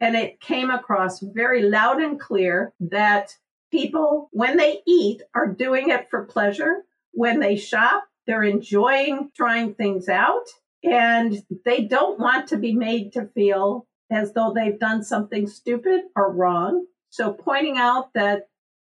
And 0.00 0.16
it 0.16 0.40
came 0.40 0.70
across 0.70 1.20
very 1.20 1.62
loud 1.62 2.02
and 2.02 2.18
clear 2.20 2.72
that 2.80 3.36
people, 3.74 4.28
when 4.30 4.56
they 4.56 4.82
eat, 4.86 5.20
are 5.34 5.48
doing 5.48 5.90
it 5.90 6.06
for 6.08 6.26
pleasure. 6.26 6.84
When 7.10 7.40
they 7.40 7.56
shop, 7.56 8.04
they're 8.24 8.44
enjoying 8.44 9.32
trying 9.36 9.74
things 9.74 10.08
out 10.08 10.46
and 10.84 11.42
they 11.64 11.82
don't 11.82 12.20
want 12.20 12.46
to 12.48 12.56
be 12.56 12.72
made 12.72 13.12
to 13.14 13.26
feel 13.34 13.88
as 14.12 14.32
though 14.32 14.52
they've 14.54 14.78
done 14.78 15.02
something 15.02 15.48
stupid 15.48 16.02
or 16.14 16.32
wrong. 16.32 16.86
So 17.10 17.32
pointing 17.32 17.76
out 17.76 18.14
that 18.14 18.46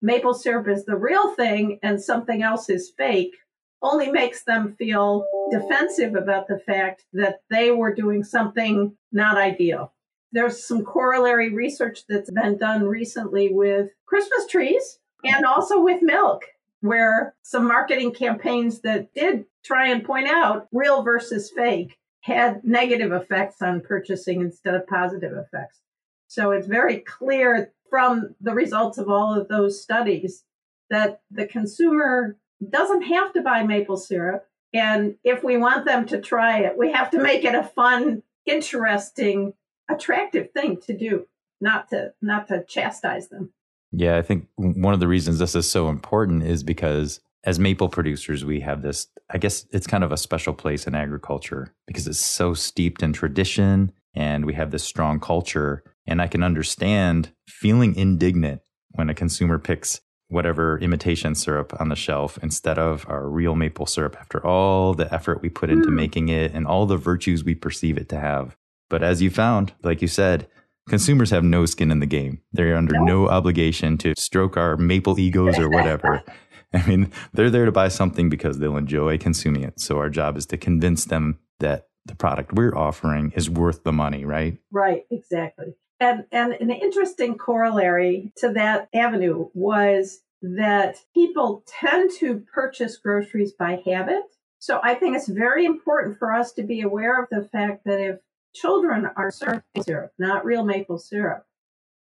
maple 0.01 0.35
syrup 0.35 0.69
is 0.69 0.85
the 0.85 0.97
real 0.97 1.35
thing 1.35 1.81
and 1.83 2.01
something 2.01 2.45
else 2.45 2.71
is 2.71 2.93
fake 2.97 3.35
only 3.83 4.13
makes 4.13 4.45
them 4.45 4.77
feel 4.79 5.27
defensive 5.51 6.15
about 6.15 6.47
the 6.47 6.59
fact 6.59 7.05
that 7.15 7.41
they 7.51 7.73
were 7.73 7.95
doing 7.95 8.23
something 8.23 8.97
not 9.11 9.39
ideal. 9.39 9.93
There's 10.33 10.63
some 10.63 10.85
corollary 10.85 11.51
research 11.51 12.05
that's 12.09 12.31
been 12.31 12.59
done 12.59 12.85
recently 12.85 13.53
with 13.53 13.91
Christmas 14.07 14.47
trees 14.47 14.99
and 15.25 15.45
also 15.45 15.81
with 15.81 16.03
milk, 16.03 16.45
where 16.81 17.35
some 17.43 17.67
marketing 17.67 18.13
campaigns 18.13 18.81
that 18.81 19.13
did 19.15 19.47
try 19.65 19.89
and 19.89 20.05
point 20.05 20.29
out 20.29 20.69
real 20.73 21.03
versus 21.03 21.51
fake 21.51 21.99
had 22.21 22.63
negative 22.63 23.13
effects 23.13 23.63
on 23.63 23.81
purchasing 23.81 24.41
instead 24.41 24.75
of 24.75 24.87
positive 24.87 25.33
effects. 25.33 25.81
So 26.27 26.51
it's 26.51 26.67
very 26.67 26.99
clear 26.99 27.73
from 27.89 28.35
the 28.41 28.53
results 28.53 28.99
of 28.99 29.09
all 29.09 29.35
of 29.35 29.49
those 29.49 29.83
studies 29.83 30.45
that 30.91 31.23
the 31.31 31.47
consumer 31.47 32.37
doesn't 32.69 33.03
have 33.03 33.33
to 33.33 33.41
buy 33.41 33.63
maple 33.63 33.97
syrup. 33.97 34.47
And 34.75 35.17
if 35.25 35.43
we 35.43 35.57
want 35.57 35.87
them 35.87 36.07
to 36.07 36.21
try 36.21 36.61
it, 36.61 36.77
we 36.77 36.93
have 36.93 37.11
to 37.13 37.23
make 37.23 37.45
it 37.45 37.55
a 37.55 37.65
fun, 37.65 38.23
interesting, 38.45 39.55
attractive 39.89 40.51
thing 40.53 40.79
to 40.83 40.97
do, 40.97 41.27
not 41.61 41.89
to 41.91 42.13
not 42.23 42.49
to 42.49 42.65
chastise 42.65 43.29
them. 43.29 43.53
Yeah, 43.93 44.17
I 44.17 44.23
think 44.23 44.49
one 44.57 44.95
of 44.95 45.01
the 45.01 45.09
reasons 45.09 45.39
this 45.39 45.55
is 45.55 45.71
so 45.71 45.89
important 45.89 46.43
is 46.43 46.63
because 46.63 47.21
as 47.45 47.59
maple 47.59 47.89
producers, 47.89 48.45
we 48.45 48.61
have 48.61 48.83
this, 48.83 49.07
I 49.31 49.39
guess 49.39 49.67
it's 49.71 49.87
kind 49.87 50.05
of 50.05 50.13
a 50.13 50.17
special 50.17 50.53
place 50.53 50.87
in 50.87 50.95
agriculture 50.95 51.73
because 51.87 52.07
it's 52.07 52.19
so 52.19 52.53
steeped 52.53 53.03
in 53.03 53.13
tradition 53.13 53.93
and 54.15 54.45
we 54.45 54.55
have 54.55 54.71
this 54.71 54.85
strong 54.85 55.21
culture. 55.21 55.83
And 56.07 56.21
I 56.21 56.27
can 56.27 56.43
understand 56.43 57.33
feeling 57.47 57.95
indignant 57.95 58.61
when 58.91 59.09
a 59.09 59.15
consumer 59.15 59.59
picks 59.59 60.01
whatever 60.29 60.79
imitation 60.81 61.35
syrup 61.35 61.75
on 61.81 61.89
the 61.89 61.97
shelf 61.97 62.39
instead 62.43 62.79
of 62.79 63.07
our 63.09 63.29
real 63.29 63.55
maple 63.55 63.87
syrup 63.87 64.17
after 64.21 64.45
all 64.47 64.93
the 64.93 65.13
effort 65.13 65.41
we 65.41 65.49
put 65.49 65.71
into 65.71 65.89
mm. 65.89 65.95
making 65.95 66.29
it 66.29 66.53
and 66.53 66.67
all 66.67 66.85
the 66.85 66.99
virtues 66.99 67.45
we 67.45 67.55
perceive 67.55 67.97
it 67.97 68.11
to 68.11 68.21
have. 68.21 68.57
But 68.89 69.03
as 69.03 69.23
you 69.23 69.31
found, 69.31 69.73
like 69.83 70.03
you 70.03 70.09
said, 70.09 70.49
consumers 70.89 71.31
have 71.31 71.45
no 71.45 71.67
skin 71.67 71.91
in 71.91 72.01
the 72.01 72.07
game. 72.07 72.41
They're 72.53 72.77
under 72.77 72.99
no 72.99 73.29
obligation 73.29 73.99
to 73.99 74.15
stroke 74.17 74.57
our 74.57 74.77
maple 74.77 75.19
egos 75.19 75.59
or 75.59 75.69
whatever. 75.69 76.23
I 76.73 76.87
mean, 76.87 77.13
they're 77.33 77.51
there 77.51 77.65
to 77.65 77.73
buy 77.73 77.89
something 77.89 78.29
because 78.29 78.59
they'll 78.59 78.77
enjoy 78.77 79.19
consuming 79.19 79.63
it. 79.63 79.81
So 79.81 79.99
our 79.99 80.11
job 80.11 80.37
is 80.37 80.47
to 80.47 80.57
convince 80.57 81.07
them 81.07 81.39
that 81.61 81.89
the 82.05 82.15
product 82.15 82.53
we're 82.53 82.77
offering 82.77 83.33
is 83.35 83.49
worth 83.49 83.85
the 83.85 83.93
money, 83.93 84.25
right? 84.25 84.59
Right, 84.71 85.05
exactly. 85.11 85.75
And 86.01 86.25
and 86.31 86.53
an 86.53 86.71
interesting 86.71 87.37
corollary 87.37 88.33
to 88.37 88.53
that 88.53 88.89
avenue 88.95 89.49
was 89.53 90.21
that 90.43 90.97
people 91.15 91.65
tend 91.67 92.11
to 92.19 92.45
purchase 92.53 92.97
groceries 92.97 93.53
by 93.53 93.83
habit. 93.85 94.23
So 94.61 94.81
I 94.83 94.95
think 94.95 95.17
it's 95.17 95.29
very 95.29 95.65
important 95.65 96.19
for 96.19 96.33
us 96.33 96.53
to 96.53 96.63
be 96.63 96.81
aware 96.81 97.21
of 97.21 97.29
the 97.31 97.49
fact 97.49 97.85
that 97.85 98.01
if 98.01 98.21
children 98.55 99.09
are 99.17 99.31
served 99.31 99.63
syrup, 99.83 100.13
not 100.19 100.45
real 100.45 100.65
maple 100.65 100.99
syrup, 100.99 101.47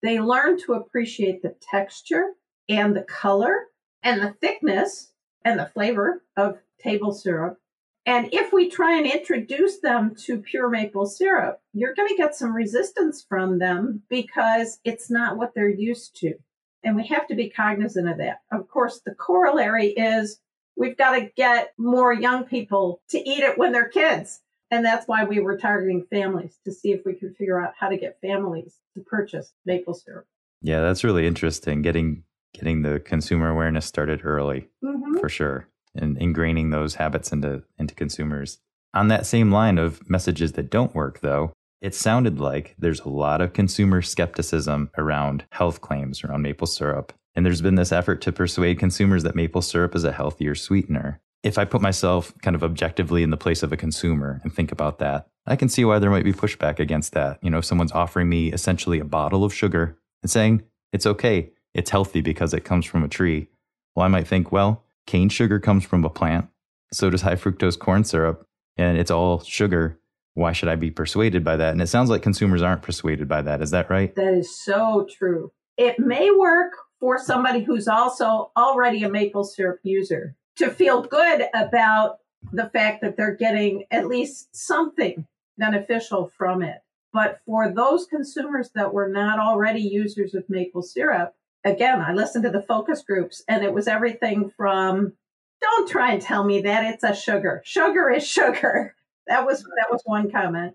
they 0.03 0.21
learn 0.21 0.59
to 0.63 0.75
appreciate 0.75 1.43
the 1.43 1.55
texture 1.71 2.33
and 2.69 2.97
the 2.97 3.03
color 3.03 3.67
and 4.03 4.21
the 4.21 4.35
thickness 4.41 5.13
and 5.45 5.59
the 5.59 5.71
flavor 5.73 6.23
of 6.37 6.59
table 6.81 7.13
syrup. 7.13 7.59
And 8.05 8.29
if 8.33 8.53
we 8.53 8.69
try 8.69 8.97
and 8.97 9.07
introduce 9.07 9.79
them 9.79 10.17
to 10.25 10.39
pure 10.39 10.69
maple 10.69 11.07
syrup, 11.07 11.61
you're 11.73 11.95
going 11.95 12.09
to 12.09 12.17
get 12.17 12.35
some 12.35 12.53
resistance 12.53 13.25
from 13.29 13.61
them 13.61 14.03
because 14.09 14.81
it's 14.85 15.09
not 15.09 15.37
what 15.37 15.55
they're 15.55 15.69
used 15.69 16.17
to. 16.17 16.35
And 16.83 16.97
we 16.97 17.07
have 17.07 17.29
to 17.29 17.37
be 17.37 17.49
cognizant 17.49 18.09
of 18.09 18.19
that. 18.19 18.41
Of 18.51 18.67
course, 18.67 19.01
the 19.07 19.15
corollary 19.15 19.91
is 19.91 20.41
we've 20.77 20.97
got 20.97 21.13
to 21.13 21.31
get 21.37 21.75
more 21.79 22.13
young 22.13 22.43
people 22.45 23.01
to 23.11 23.19
eat 23.19 23.45
it 23.45 23.57
when 23.57 23.71
they're 23.71 23.89
kids. 23.89 24.41
And 24.73 24.83
that's 24.85 25.07
why 25.07 25.25
we 25.25 25.39
were 25.39 25.59
targeting 25.59 26.07
families 26.11 26.59
to 26.65 26.73
see 26.73 26.93
if 26.93 27.03
we 27.05 27.13
could 27.13 27.37
figure 27.37 27.61
out 27.61 27.75
how 27.79 27.91
to 27.91 27.97
get 27.99 28.19
families 28.23 28.79
to 28.95 29.03
purchase 29.03 29.53
maple 29.67 29.93
syrup. 29.93 30.27
Yeah, 30.63 30.81
that's 30.81 31.05
really 31.05 31.27
interesting. 31.27 31.83
Getting 31.83 32.25
getting 32.55 32.83
the 32.83 32.99
consumer 32.99 33.51
awareness 33.51 33.87
started 33.87 34.25
early 34.25 34.69
mm-hmm. 34.83 35.19
for 35.19 35.29
sure 35.29 35.69
and 35.95 36.19
ingraining 36.19 36.71
those 36.71 36.95
habits 36.95 37.33
into 37.33 37.63
into 37.79 37.95
consumers. 37.95 38.59
On 38.95 39.09
that 39.09 39.27
same 39.27 39.53
line 39.53 39.77
of 39.77 40.09
messages 40.09 40.53
that 40.53 40.71
don't 40.71 40.95
work 40.95 41.21
though, 41.21 41.53
it 41.83 41.95
sounded 41.95 42.41
like 42.41 42.75
there's 42.79 43.01
a 43.01 43.11
lot 43.11 43.43
of 43.43 43.53
consumer 43.53 44.01
skepticism 44.01 44.91
around 44.97 45.45
health 45.51 45.83
claims 45.83 46.25
around 46.25 46.41
maple 46.41 46.67
syrup. 46.67 47.13
And 47.35 47.45
there's 47.45 47.63
been 47.63 47.75
this 47.75 47.93
effort 47.93 48.23
to 48.23 48.33
persuade 48.33 48.79
consumers 48.79 49.23
that 49.25 49.35
maple 49.35 49.63
syrup 49.63 49.95
is 49.95 50.05
a 50.05 50.13
healthier 50.13 50.55
sweetener. 50.55 51.21
If 51.43 51.59
I 51.59 51.65
put 51.65 51.83
myself 51.83 52.33
kind 52.43 52.55
of 52.55 52.63
objectively 52.63 53.23
in 53.23 53.31
the 53.31 53.37
place 53.37 53.63
of 53.63 53.73
a 53.73 53.77
consumer 53.77 54.41
and 54.45 54.53
think 54.53 54.71
about 54.71 54.99
that, 55.01 55.27
I 55.45 55.57
can 55.57 55.69
see 55.69 55.85
why 55.85 55.99
there 55.99 56.11
might 56.11 56.25
be 56.25 56.33
pushback 56.33 56.79
against 56.79 57.15
that. 57.15 57.39
You 57.43 57.51
know, 57.51 57.59
if 57.59 57.65
someone's 57.65 57.93
offering 57.93 58.29
me 58.29 58.53
essentially 58.53 59.01
a 59.01 59.05
bottle 59.05 59.45
of 59.45 59.53
sugar 59.53 59.99
and 60.23 60.31
saying, 60.31 60.63
it's 60.93 61.07
okay, 61.07 61.51
it's 61.75 61.91
healthy 61.91 62.21
because 62.21 62.55
it 62.55 62.65
comes 62.65 62.87
from 62.87 63.03
a 63.03 63.09
tree. 63.09 63.49
Well, 63.97 64.05
I 64.05 64.09
might 64.09 64.29
think, 64.29 64.53
well, 64.53 64.85
cane 65.07 65.29
sugar 65.29 65.59
comes 65.59 65.85
from 65.85 66.05
a 66.05 66.11
plant. 66.11 66.49
So 66.93 67.11
does 67.11 67.23
high 67.23 67.35
fructose 67.35 67.79
corn 67.79 68.05
syrup, 68.05 68.47
and 68.77 68.99
it's 68.99 69.11
all 69.11 69.41
sugar. 69.41 69.99
Why 70.35 70.53
should 70.53 70.69
I 70.69 70.77
be 70.77 70.91
persuaded 70.91 71.43
by 71.43 71.57
that? 71.57 71.73
And 71.73 71.83
it 71.83 71.89
sounds 71.89 72.09
like 72.09 72.23
consumers 72.23 72.63
aren't 72.63 72.83
persuaded 72.83 73.29
by 73.29 73.43
that. 73.43 73.61
Is 73.63 73.71
that 73.71 73.91
right? 73.91 74.15
That 74.15 74.35
is 74.35 74.57
so 74.63 75.07
true. 75.11 75.53
It 75.77 75.99
may 75.99 76.31
work 76.31 76.75
for 77.01 77.19
somebody 77.19 77.65
who's 77.65 77.89
also 77.89 78.53
already 78.57 79.03
a 79.03 79.11
maple 79.11 79.45
syrup 79.45 79.81
user 79.83 80.37
to 80.57 80.71
feel 80.71 81.03
good 81.03 81.45
about 81.55 82.19
the 82.53 82.69
fact 82.71 83.03
that 83.03 83.17
they're 83.17 83.35
getting 83.35 83.85
at 83.91 84.07
least 84.07 84.55
something 84.55 85.27
beneficial 85.59 86.31
from 86.37 86.63
it. 86.63 86.79
But 87.13 87.41
for 87.47 87.71
those 87.71 88.07
consumers 88.07 88.71
that 88.75 88.93
were 88.93 89.09
not 89.09 89.39
already 89.39 89.83
users 89.83 90.35
of 90.35 90.49
maple 90.49 90.83
syrup, 90.83 91.35
again, 91.65 92.01
I 92.01 92.13
listened 92.13 92.45
to 92.45 92.51
the 92.51 92.63
focus 92.63 93.03
groups 93.03 93.43
and 93.49 93.63
it 93.63 93.73
was 93.73 93.87
everything 93.87 94.51
from 94.57 95.13
don't 95.61 95.89
try 95.89 96.13
and 96.13 96.21
tell 96.21 96.43
me 96.43 96.63
that 96.63 96.93
it's 96.93 97.05
a 97.05 97.15
sugar. 97.15 97.63
Sugar 97.65 98.11
is 98.11 98.27
sugar. 98.27 98.95
That 99.29 99.47
was 99.47 99.63
that 99.63 99.87
was 99.89 100.03
one 100.05 100.33
comment. 100.33 100.75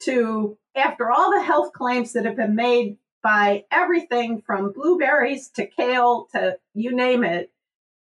To 0.00 0.58
after 0.74 1.12
all 1.12 1.30
the 1.30 1.44
health 1.44 1.72
claims 1.72 2.12
that 2.14 2.24
have 2.24 2.34
been 2.34 2.56
made 2.56 2.98
by 3.22 3.66
everything 3.70 4.42
from 4.42 4.72
blueberries 4.72 5.48
to 5.50 5.64
kale 5.64 6.26
to 6.32 6.58
you 6.74 6.92
name 6.92 7.22
it, 7.22 7.52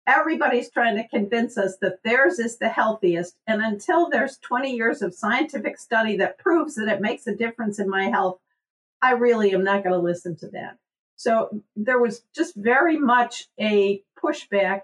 everybody's 0.08 0.70
trying 0.70 0.96
to 0.96 1.06
convince 1.06 1.58
us 1.58 1.76
that 1.82 2.02
theirs 2.02 2.38
is 2.38 2.56
the 2.56 2.70
healthiest. 2.70 3.36
And 3.46 3.62
until 3.62 4.08
there's 4.08 4.38
20 4.38 4.74
years 4.74 5.02
of 5.02 5.14
scientific 5.14 5.78
study 5.78 6.16
that 6.16 6.38
proves 6.38 6.74
that 6.76 6.88
it 6.88 7.02
makes 7.02 7.26
a 7.26 7.36
difference 7.36 7.78
in 7.78 7.88
my 7.88 8.04
health, 8.04 8.40
I 9.02 9.12
really 9.12 9.52
am 9.54 9.62
not 9.62 9.84
going 9.84 9.94
to 9.94 10.00
listen 10.00 10.34
to 10.38 10.48
that. 10.48 10.78
So 11.16 11.62
there 11.76 12.00
was 12.00 12.22
just 12.34 12.56
very 12.56 12.98
much 12.98 13.48
a 13.60 14.02
pushback 14.20 14.80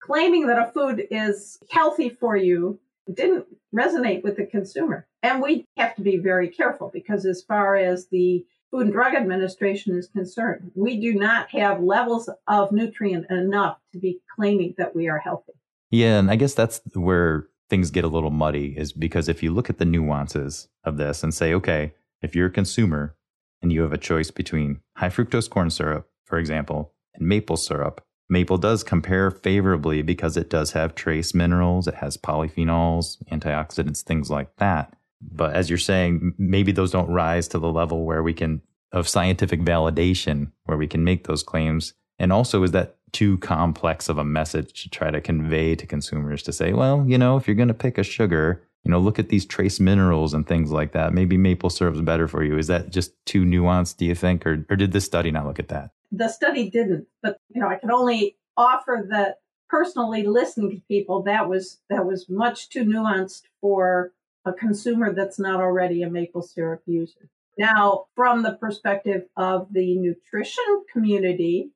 claiming 0.00 0.46
that 0.46 0.68
a 0.68 0.70
food 0.70 1.06
is 1.10 1.58
healthy 1.70 2.08
for 2.08 2.36
you 2.36 2.78
didn't 3.12 3.46
resonate 3.74 4.22
with 4.22 4.36
the 4.36 4.46
consumer. 4.46 5.06
And 5.22 5.42
we 5.42 5.66
have 5.76 5.96
to 5.96 6.02
be 6.02 6.18
very 6.18 6.48
careful 6.48 6.90
because 6.92 7.26
as 7.26 7.42
far 7.42 7.74
as 7.74 8.06
the 8.08 8.44
Food 8.70 8.86
and 8.86 8.92
Drug 8.92 9.14
Administration 9.14 9.96
is 9.96 10.08
concerned, 10.08 10.72
we 10.74 11.00
do 11.00 11.14
not 11.14 11.50
have 11.50 11.82
levels 11.82 12.28
of 12.46 12.70
nutrient 12.70 13.30
enough 13.30 13.78
to 13.92 13.98
be 13.98 14.20
claiming 14.36 14.74
that 14.76 14.94
we 14.94 15.08
are 15.08 15.18
healthy. 15.18 15.52
Yeah, 15.90 16.18
and 16.18 16.30
I 16.30 16.36
guess 16.36 16.54
that's 16.54 16.80
where 16.94 17.48
things 17.70 17.90
get 17.90 18.04
a 18.04 18.08
little 18.08 18.30
muddy 18.30 18.74
is 18.76 18.92
because 18.92 19.28
if 19.28 19.42
you 19.42 19.52
look 19.52 19.70
at 19.70 19.78
the 19.78 19.84
nuances 19.84 20.68
of 20.84 20.98
this 20.98 21.22
and 21.22 21.32
say, 21.32 21.54
okay, 21.54 21.94
if 22.20 22.34
you're 22.34 22.48
a 22.48 22.50
consumer, 22.50 23.16
and 23.62 23.72
you 23.72 23.82
have 23.82 23.92
a 23.92 23.98
choice 23.98 24.30
between 24.30 24.80
high 24.96 25.08
fructose 25.08 25.50
corn 25.50 25.70
syrup, 25.70 26.08
for 26.24 26.38
example, 26.38 26.92
and 27.14 27.26
maple 27.26 27.56
syrup, 27.56 28.04
maple 28.28 28.58
does 28.58 28.84
compare 28.84 29.30
favorably 29.30 30.02
because 30.02 30.36
it 30.36 30.50
does 30.50 30.72
have 30.72 30.94
trace 30.94 31.34
minerals, 31.34 31.88
it 31.88 31.94
has 31.94 32.16
polyphenols, 32.16 33.16
antioxidants, 33.30 34.02
things 34.02 34.30
like 34.30 34.54
that. 34.56 34.94
But 35.20 35.54
as 35.54 35.68
you're 35.68 35.78
saying, 35.78 36.34
maybe 36.38 36.72
those 36.72 36.90
don't 36.90 37.10
rise 37.10 37.48
to 37.48 37.58
the 37.58 37.72
level 37.72 38.04
where 38.04 38.22
we 38.22 38.34
can, 38.34 38.62
of 38.92 39.08
scientific 39.08 39.60
validation, 39.60 40.52
where 40.64 40.78
we 40.78 40.86
can 40.86 41.04
make 41.04 41.26
those 41.26 41.42
claims. 41.42 41.94
And 42.18 42.32
also, 42.32 42.62
is 42.62 42.72
that 42.72 42.96
too 43.12 43.38
complex 43.38 44.08
of 44.08 44.18
a 44.18 44.24
message 44.24 44.82
to 44.82 44.90
try 44.90 45.10
to 45.10 45.20
convey 45.20 45.74
to 45.74 45.86
consumers 45.86 46.42
to 46.44 46.52
say, 46.52 46.72
well, 46.72 47.04
you 47.06 47.18
know, 47.18 47.36
if 47.36 47.46
you're 47.46 47.56
going 47.56 47.68
to 47.68 47.74
pick 47.74 47.98
a 47.98 48.02
sugar, 48.02 48.62
you 48.84 48.90
know, 48.90 48.98
look 48.98 49.18
at 49.18 49.28
these 49.28 49.44
trace 49.44 49.80
minerals 49.80 50.34
and 50.34 50.46
things 50.46 50.70
like 50.70 50.92
that. 50.92 51.12
Maybe 51.12 51.36
maple 51.36 51.70
syrup 51.70 51.94
is 51.94 52.00
better 52.02 52.28
for 52.28 52.44
you. 52.44 52.58
Is 52.58 52.68
that 52.68 52.90
just 52.90 53.12
too 53.26 53.44
nuanced, 53.44 53.96
do 53.96 54.04
you 54.04 54.14
think? 54.14 54.46
Or, 54.46 54.64
or 54.70 54.76
did 54.76 54.92
this 54.92 55.04
study 55.04 55.30
not 55.30 55.46
look 55.46 55.58
at 55.58 55.68
that? 55.68 55.90
The 56.12 56.28
study 56.28 56.70
didn't, 56.70 57.06
but, 57.22 57.38
you 57.48 57.60
know, 57.60 57.68
I 57.68 57.76
can 57.76 57.90
only 57.90 58.36
offer 58.56 59.06
that 59.10 59.40
personally 59.68 60.22
listening 60.22 60.70
to 60.70 60.82
people, 60.88 61.22
that 61.24 61.48
was, 61.48 61.80
that 61.90 62.06
was 62.06 62.28
much 62.28 62.70
too 62.70 62.84
nuanced 62.84 63.42
for 63.60 64.12
a 64.44 64.52
consumer 64.52 65.12
that's 65.12 65.38
not 65.38 65.60
already 65.60 66.02
a 66.02 66.10
maple 66.10 66.42
syrup 66.42 66.82
user. 66.86 67.28
Now, 67.58 68.06
from 68.14 68.42
the 68.42 68.52
perspective 68.52 69.24
of 69.36 69.72
the 69.72 69.96
nutrition 69.96 70.84
community, 70.92 71.70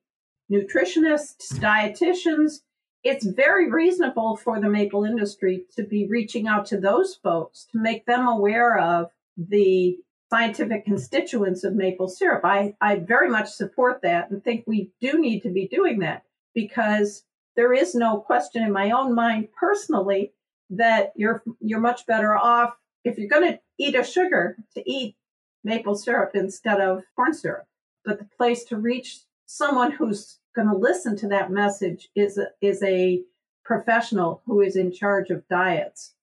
nutritionists, 0.50 1.54
dietitians, 1.54 2.60
it's 3.02 3.26
very 3.26 3.68
reasonable 3.68 4.36
for 4.36 4.60
the 4.60 4.68
maple 4.68 5.04
industry 5.04 5.64
to 5.76 5.82
be 5.82 6.06
reaching 6.06 6.46
out 6.46 6.66
to 6.66 6.78
those 6.78 7.16
folks 7.16 7.66
to 7.72 7.78
make 7.80 8.06
them 8.06 8.28
aware 8.28 8.78
of 8.78 9.10
the 9.36 9.98
scientific 10.30 10.84
constituents 10.84 11.64
of 11.64 11.74
maple 11.74 12.08
syrup. 12.08 12.42
I, 12.44 12.74
I 12.80 12.96
very 12.96 13.28
much 13.28 13.50
support 13.50 14.00
that 14.02 14.30
and 14.30 14.42
think 14.42 14.64
we 14.66 14.90
do 15.00 15.20
need 15.20 15.40
to 15.40 15.50
be 15.50 15.66
doing 15.66 15.98
that 15.98 16.22
because 16.54 17.24
there 17.56 17.72
is 17.72 17.94
no 17.94 18.18
question 18.18 18.62
in 18.62 18.72
my 18.72 18.92
own 18.92 19.14
mind 19.14 19.48
personally 19.58 20.32
that 20.72 21.12
you're 21.16 21.42
you're 21.60 21.80
much 21.80 22.06
better 22.06 22.36
off 22.36 22.74
if 23.04 23.18
you're 23.18 23.28
going 23.28 23.52
to 23.52 23.60
eat 23.78 23.94
a 23.94 24.04
sugar 24.04 24.56
to 24.74 24.90
eat 24.90 25.16
maple 25.64 25.94
syrup 25.94 26.32
instead 26.34 26.80
of 26.80 27.02
corn 27.14 27.34
syrup. 27.34 27.66
But 28.04 28.18
the 28.18 28.24
place 28.36 28.64
to 28.64 28.76
reach 28.76 29.20
someone 29.46 29.92
who's 29.92 30.38
going 30.54 30.68
to 30.68 30.76
listen 30.76 31.16
to 31.18 31.28
that 31.28 31.50
message 31.50 32.08
is 32.14 32.38
a, 32.38 32.48
is 32.60 32.82
a 32.82 33.22
professional 33.64 34.42
who 34.46 34.60
is 34.60 34.76
in 34.76 34.92
charge 34.92 35.30
of 35.30 35.46
diets. 35.48 36.14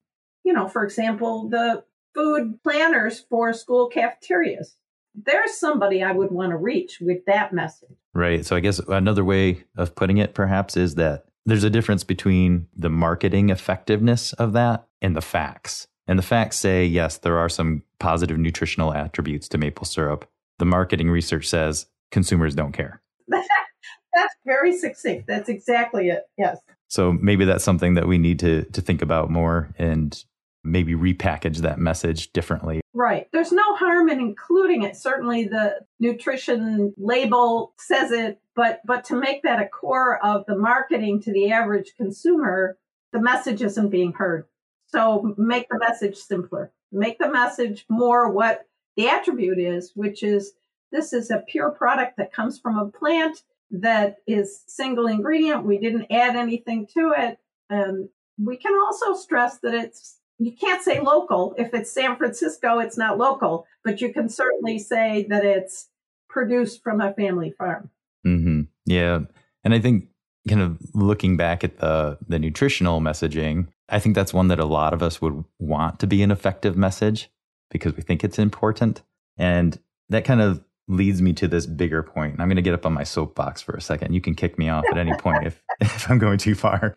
You 0.43 0.53
know, 0.53 0.67
for 0.67 0.83
example, 0.83 1.47
the 1.49 1.83
food 2.13 2.59
planners 2.63 3.25
for 3.29 3.53
school 3.53 3.87
cafeterias. 3.87 4.75
There's 5.15 5.57
somebody 5.57 6.03
I 6.03 6.11
would 6.11 6.31
want 6.31 6.51
to 6.51 6.57
reach 6.57 6.99
with 7.01 7.25
that 7.25 7.53
message. 7.53 7.95
Right. 8.13 8.45
So 8.45 8.55
I 8.55 8.59
guess 8.59 8.79
another 8.79 9.23
way 9.23 9.63
of 9.75 9.95
putting 9.95 10.17
it 10.17 10.33
perhaps 10.33 10.77
is 10.77 10.95
that 10.95 11.25
there's 11.49 11.63
a 11.63 11.69
difference 11.69 12.03
between 12.03 12.67
the 12.75 12.89
marketing 12.89 13.49
effectiveness 13.49 14.33
of 14.33 14.53
that 14.53 14.87
and 15.01 15.15
the 15.15 15.21
facts. 15.21 15.87
And 16.07 16.17
the 16.17 16.23
facts 16.23 16.57
say, 16.57 16.85
yes, 16.85 17.17
there 17.17 17.37
are 17.37 17.49
some 17.49 17.83
positive 17.99 18.37
nutritional 18.37 18.93
attributes 18.93 19.47
to 19.49 19.57
maple 19.57 19.85
syrup. 19.85 20.29
The 20.57 20.65
marketing 20.65 21.09
research 21.09 21.47
says 21.47 21.85
consumers 22.11 22.55
don't 22.55 22.71
care. 22.71 23.01
That's 23.29 24.35
very 24.45 24.75
succinct. 24.75 25.27
That's 25.27 25.49
exactly 25.49 26.09
it. 26.09 26.23
Yes. 26.37 26.59
So 26.87 27.13
maybe 27.13 27.45
that's 27.45 27.63
something 27.63 27.93
that 27.93 28.07
we 28.07 28.17
need 28.17 28.39
to 28.39 28.63
to 28.63 28.81
think 28.81 29.03
about 29.03 29.29
more 29.29 29.69
and 29.77 30.23
maybe 30.63 30.93
repackage 30.93 31.57
that 31.57 31.79
message 31.79 32.31
differently. 32.33 32.81
Right. 32.93 33.27
There's 33.31 33.51
no 33.51 33.75
harm 33.75 34.09
in 34.09 34.19
including 34.19 34.83
it. 34.83 34.95
Certainly 34.95 35.45
the 35.45 35.79
nutrition 35.99 36.93
label 36.97 37.73
says 37.77 38.11
it, 38.11 38.39
but 38.55 38.81
but 38.85 39.05
to 39.05 39.15
make 39.15 39.43
that 39.43 39.61
a 39.61 39.67
core 39.67 40.23
of 40.23 40.45
the 40.47 40.57
marketing 40.57 41.21
to 41.21 41.31
the 41.31 41.51
average 41.51 41.93
consumer, 41.95 42.77
the 43.13 43.21
message 43.21 43.61
isn't 43.61 43.89
being 43.89 44.13
heard. 44.13 44.45
So 44.87 45.35
make 45.37 45.67
the 45.69 45.79
message 45.79 46.17
simpler. 46.17 46.71
Make 46.91 47.19
the 47.19 47.31
message 47.31 47.85
more 47.89 48.31
what 48.31 48.65
the 48.97 49.07
attribute 49.07 49.59
is, 49.59 49.91
which 49.95 50.23
is 50.23 50.53
this 50.91 51.13
is 51.13 51.29
a 51.29 51.43
pure 51.47 51.69
product 51.69 52.17
that 52.17 52.33
comes 52.33 52.59
from 52.59 52.77
a 52.77 52.89
plant 52.89 53.43
that 53.71 54.17
is 54.27 54.63
single 54.67 55.07
ingredient. 55.07 55.65
We 55.65 55.77
didn't 55.77 56.07
add 56.11 56.35
anything 56.35 56.87
to 56.95 57.13
it. 57.15 57.37
And 57.69 58.09
we 58.37 58.57
can 58.57 58.73
also 58.73 59.13
stress 59.13 59.59
that 59.59 59.73
it's 59.73 60.18
you 60.39 60.53
can't 60.53 60.81
say 60.81 61.01
local. 61.01 61.53
If 61.57 61.73
it's 61.73 61.91
San 61.91 62.15
Francisco, 62.15 62.79
it's 62.79 62.97
not 62.97 63.17
local, 63.17 63.67
but 63.83 64.01
you 64.01 64.13
can 64.13 64.29
certainly 64.29 64.79
say 64.79 65.27
that 65.29 65.45
it's 65.45 65.89
produced 66.29 66.81
from 66.81 67.01
a 67.01 67.13
family 67.13 67.51
farm. 67.57 67.89
Mm-hmm. 68.25 68.61
Yeah. 68.85 69.19
And 69.63 69.73
I 69.73 69.79
think 69.79 70.07
kind 70.47 70.61
of 70.61 70.79
looking 70.93 71.35
back 71.37 71.63
at 71.63 71.77
the 71.77 72.17
the 72.27 72.39
nutritional 72.39 73.01
messaging, 73.01 73.67
I 73.89 73.99
think 73.99 74.15
that's 74.15 74.33
one 74.33 74.47
that 74.47 74.59
a 74.59 74.65
lot 74.65 74.93
of 74.93 75.03
us 75.03 75.21
would 75.21 75.43
want 75.59 75.99
to 75.99 76.07
be 76.07 76.23
an 76.23 76.31
effective 76.31 76.77
message 76.77 77.29
because 77.69 77.95
we 77.95 78.01
think 78.01 78.23
it's 78.23 78.39
important. 78.39 79.01
And 79.37 79.77
that 80.07 80.23
kind 80.23 80.41
of 80.41 80.63
leads 80.87 81.21
me 81.21 81.33
to 81.33 81.47
this 81.47 81.65
bigger 81.65 82.01
point. 82.01 82.39
I'm 82.39 82.47
going 82.47 82.55
to 82.55 82.61
get 82.61 82.73
up 82.73 82.85
on 82.85 82.93
my 82.93 83.03
soapbox 83.03 83.61
for 83.61 83.75
a 83.75 83.81
second. 83.81 84.13
You 84.13 84.21
can 84.21 84.35
kick 84.35 84.57
me 84.57 84.69
off 84.69 84.85
at 84.89 84.97
any 84.97 85.13
point 85.13 85.45
if, 85.45 85.61
if 85.81 86.09
I'm 86.09 86.17
going 86.17 86.39
too 86.39 86.55
far. 86.55 86.95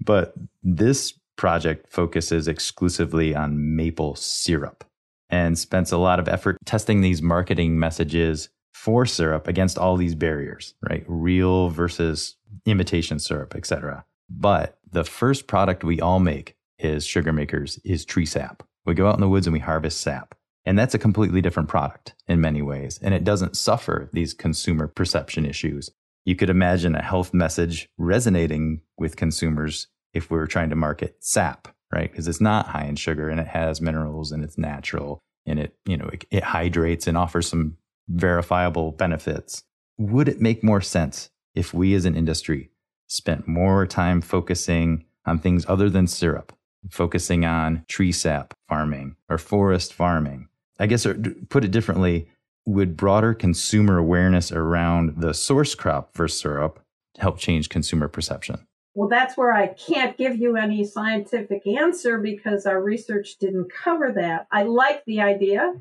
But 0.00 0.34
this 0.62 1.14
project 1.36 1.92
focuses 1.92 2.48
exclusively 2.48 3.34
on 3.34 3.76
maple 3.76 4.14
syrup 4.14 4.84
and 5.30 5.58
spends 5.58 5.92
a 5.92 5.98
lot 5.98 6.18
of 6.18 6.28
effort 6.28 6.58
testing 6.64 7.00
these 7.00 7.22
marketing 7.22 7.78
messages 7.78 8.48
for 8.72 9.06
syrup 9.06 9.48
against 9.48 9.78
all 9.78 9.96
these 9.96 10.14
barriers, 10.14 10.74
right? 10.88 11.04
Real 11.06 11.70
versus 11.70 12.36
imitation 12.66 13.18
syrup, 13.18 13.54
etc. 13.54 14.04
But 14.28 14.78
the 14.90 15.04
first 15.04 15.46
product 15.46 15.84
we 15.84 16.00
all 16.00 16.20
make 16.20 16.56
is 16.78 17.06
sugar 17.06 17.32
makers 17.32 17.78
is 17.84 18.04
tree 18.04 18.26
sap. 18.26 18.62
We 18.84 18.94
go 18.94 19.08
out 19.08 19.14
in 19.14 19.20
the 19.20 19.28
woods 19.28 19.46
and 19.46 19.54
we 19.54 19.60
harvest 19.60 20.00
sap. 20.00 20.34
And 20.66 20.78
that's 20.78 20.94
a 20.94 20.98
completely 20.98 21.40
different 21.40 21.68
product 21.68 22.14
in 22.26 22.40
many 22.40 22.62
ways. 22.62 22.98
And 23.02 23.12
it 23.12 23.24
doesn't 23.24 23.56
suffer 23.56 24.08
these 24.12 24.32
consumer 24.34 24.86
perception 24.88 25.44
issues. 25.44 25.90
You 26.24 26.36
could 26.36 26.48
imagine 26.48 26.94
a 26.94 27.02
health 27.02 27.34
message 27.34 27.88
resonating 27.98 28.80
with 28.98 29.16
consumers 29.16 29.88
if 30.14 30.30
we 30.30 30.38
were 30.38 30.46
trying 30.46 30.70
to 30.70 30.76
market 30.76 31.16
sap, 31.20 31.68
right? 31.92 32.10
Because 32.10 32.28
it's 32.28 32.40
not 32.40 32.68
high 32.68 32.84
in 32.84 32.96
sugar 32.96 33.28
and 33.28 33.40
it 33.40 33.48
has 33.48 33.80
minerals 33.80 34.32
and 34.32 34.42
it's 34.42 34.56
natural 34.56 35.20
and 35.46 35.58
it, 35.58 35.76
you 35.84 35.96
know, 35.96 36.08
it, 36.12 36.24
it 36.30 36.42
hydrates 36.42 37.06
and 37.06 37.18
offers 37.18 37.48
some 37.48 37.76
verifiable 38.08 38.92
benefits. 38.92 39.62
Would 39.98 40.28
it 40.28 40.40
make 40.40 40.64
more 40.64 40.80
sense 40.80 41.30
if 41.54 41.74
we 41.74 41.94
as 41.94 42.04
an 42.04 42.16
industry 42.16 42.70
spent 43.06 43.46
more 43.46 43.86
time 43.86 44.20
focusing 44.20 45.04
on 45.26 45.38
things 45.38 45.64
other 45.68 45.90
than 45.90 46.06
syrup, 46.06 46.52
focusing 46.90 47.44
on 47.44 47.84
tree 47.88 48.12
sap 48.12 48.54
farming 48.68 49.16
or 49.28 49.38
forest 49.38 49.92
farming? 49.92 50.48
I 50.78 50.86
guess, 50.86 51.06
or 51.06 51.14
put 51.50 51.64
it 51.64 51.70
differently, 51.70 52.28
would 52.66 52.96
broader 52.96 53.34
consumer 53.34 53.98
awareness 53.98 54.50
around 54.50 55.20
the 55.20 55.34
source 55.34 55.74
crop 55.74 56.14
for 56.14 56.26
syrup 56.26 56.80
help 57.18 57.38
change 57.38 57.68
consumer 57.68 58.08
perception? 58.08 58.66
Well, 58.94 59.08
that's 59.08 59.36
where 59.36 59.52
I 59.52 59.68
can't 59.68 60.16
give 60.16 60.36
you 60.36 60.56
any 60.56 60.84
scientific 60.84 61.66
answer 61.66 62.18
because 62.18 62.64
our 62.64 62.80
research 62.80 63.36
didn't 63.40 63.72
cover 63.72 64.12
that. 64.12 64.46
I 64.52 64.62
like 64.62 65.04
the 65.04 65.20
idea. 65.20 65.74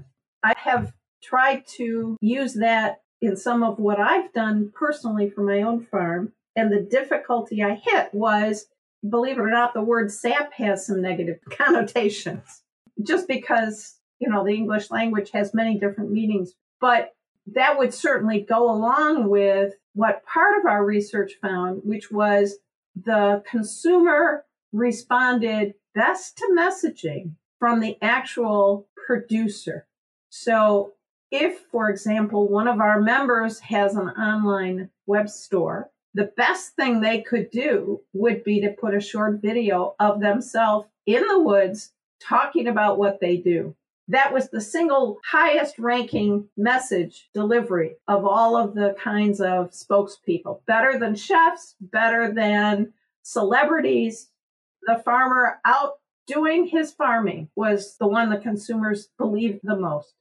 I 0.43 0.53
have 0.57 0.93
tried 1.21 1.65
to 1.77 2.17
use 2.19 2.55
that 2.55 3.01
in 3.21 3.37
some 3.37 3.63
of 3.63 3.79
what 3.79 3.99
I've 3.99 4.33
done 4.33 4.71
personally 4.73 5.29
for 5.29 5.43
my 5.43 5.61
own 5.61 5.85
farm. 5.85 6.33
And 6.55 6.71
the 6.71 6.81
difficulty 6.81 7.63
I 7.63 7.75
hit 7.75 8.13
was, 8.13 8.65
believe 9.07 9.37
it 9.37 9.41
or 9.41 9.49
not, 9.49 9.73
the 9.73 9.81
word 9.81 10.11
sap 10.11 10.53
has 10.53 10.85
some 10.85 11.01
negative 11.01 11.39
connotations 11.49 12.63
just 13.01 13.27
because, 13.27 13.95
you 14.19 14.29
know, 14.29 14.43
the 14.43 14.53
English 14.53 14.89
language 14.89 15.31
has 15.31 15.53
many 15.53 15.79
different 15.79 16.11
meanings. 16.11 16.53
But 16.81 17.13
that 17.47 17.77
would 17.77 17.93
certainly 17.93 18.41
go 18.41 18.69
along 18.69 19.29
with 19.29 19.73
what 19.93 20.25
part 20.25 20.59
of 20.59 20.65
our 20.65 20.83
research 20.83 21.33
found, 21.41 21.81
which 21.83 22.11
was 22.11 22.57
the 22.95 23.43
consumer 23.49 24.45
responded 24.71 25.75
best 25.93 26.37
to 26.37 26.55
messaging 26.57 27.33
from 27.59 27.79
the 27.79 27.97
actual 28.01 28.87
producer. 29.07 29.85
So 30.29 30.93
if, 31.31 31.59
for 31.71 31.89
example, 31.89 32.47
one 32.47 32.67
of 32.67 32.79
our 32.79 33.01
members 33.01 33.59
has 33.59 33.95
an 33.95 34.09
online 34.09 34.89
web 35.05 35.29
store, 35.29 35.89
the 36.13 36.31
best 36.37 36.75
thing 36.75 37.01
they 37.01 37.21
could 37.21 37.49
do 37.49 38.01
would 38.13 38.43
be 38.43 38.61
to 38.61 38.69
put 38.69 38.93
a 38.93 39.01
short 39.01 39.41
video 39.41 39.95
of 39.99 40.19
themselves 40.19 40.87
in 41.05 41.25
the 41.27 41.39
woods 41.39 41.91
talking 42.21 42.67
about 42.67 42.97
what 42.97 43.19
they 43.19 43.37
do. 43.37 43.75
That 44.07 44.33
was 44.33 44.49
the 44.49 44.61
single 44.61 45.19
highest 45.25 45.79
ranking 45.79 46.49
message 46.57 47.29
delivery 47.33 47.95
of 48.07 48.25
all 48.25 48.57
of 48.57 48.75
the 48.75 48.95
kinds 48.99 49.39
of 49.39 49.71
spokespeople. 49.71 50.65
Better 50.65 50.99
than 50.99 51.15
chefs, 51.15 51.75
better 51.79 52.33
than 52.33 52.93
celebrities. 53.21 54.29
The 54.85 55.01
farmer 55.05 55.59
out 55.63 55.93
doing 56.27 56.67
his 56.67 56.91
farming 56.91 57.49
was 57.55 57.95
the 57.97 58.07
one 58.07 58.29
the 58.29 58.37
consumers 58.37 59.07
believed 59.17 59.61
the 59.63 59.77
most. 59.77 60.13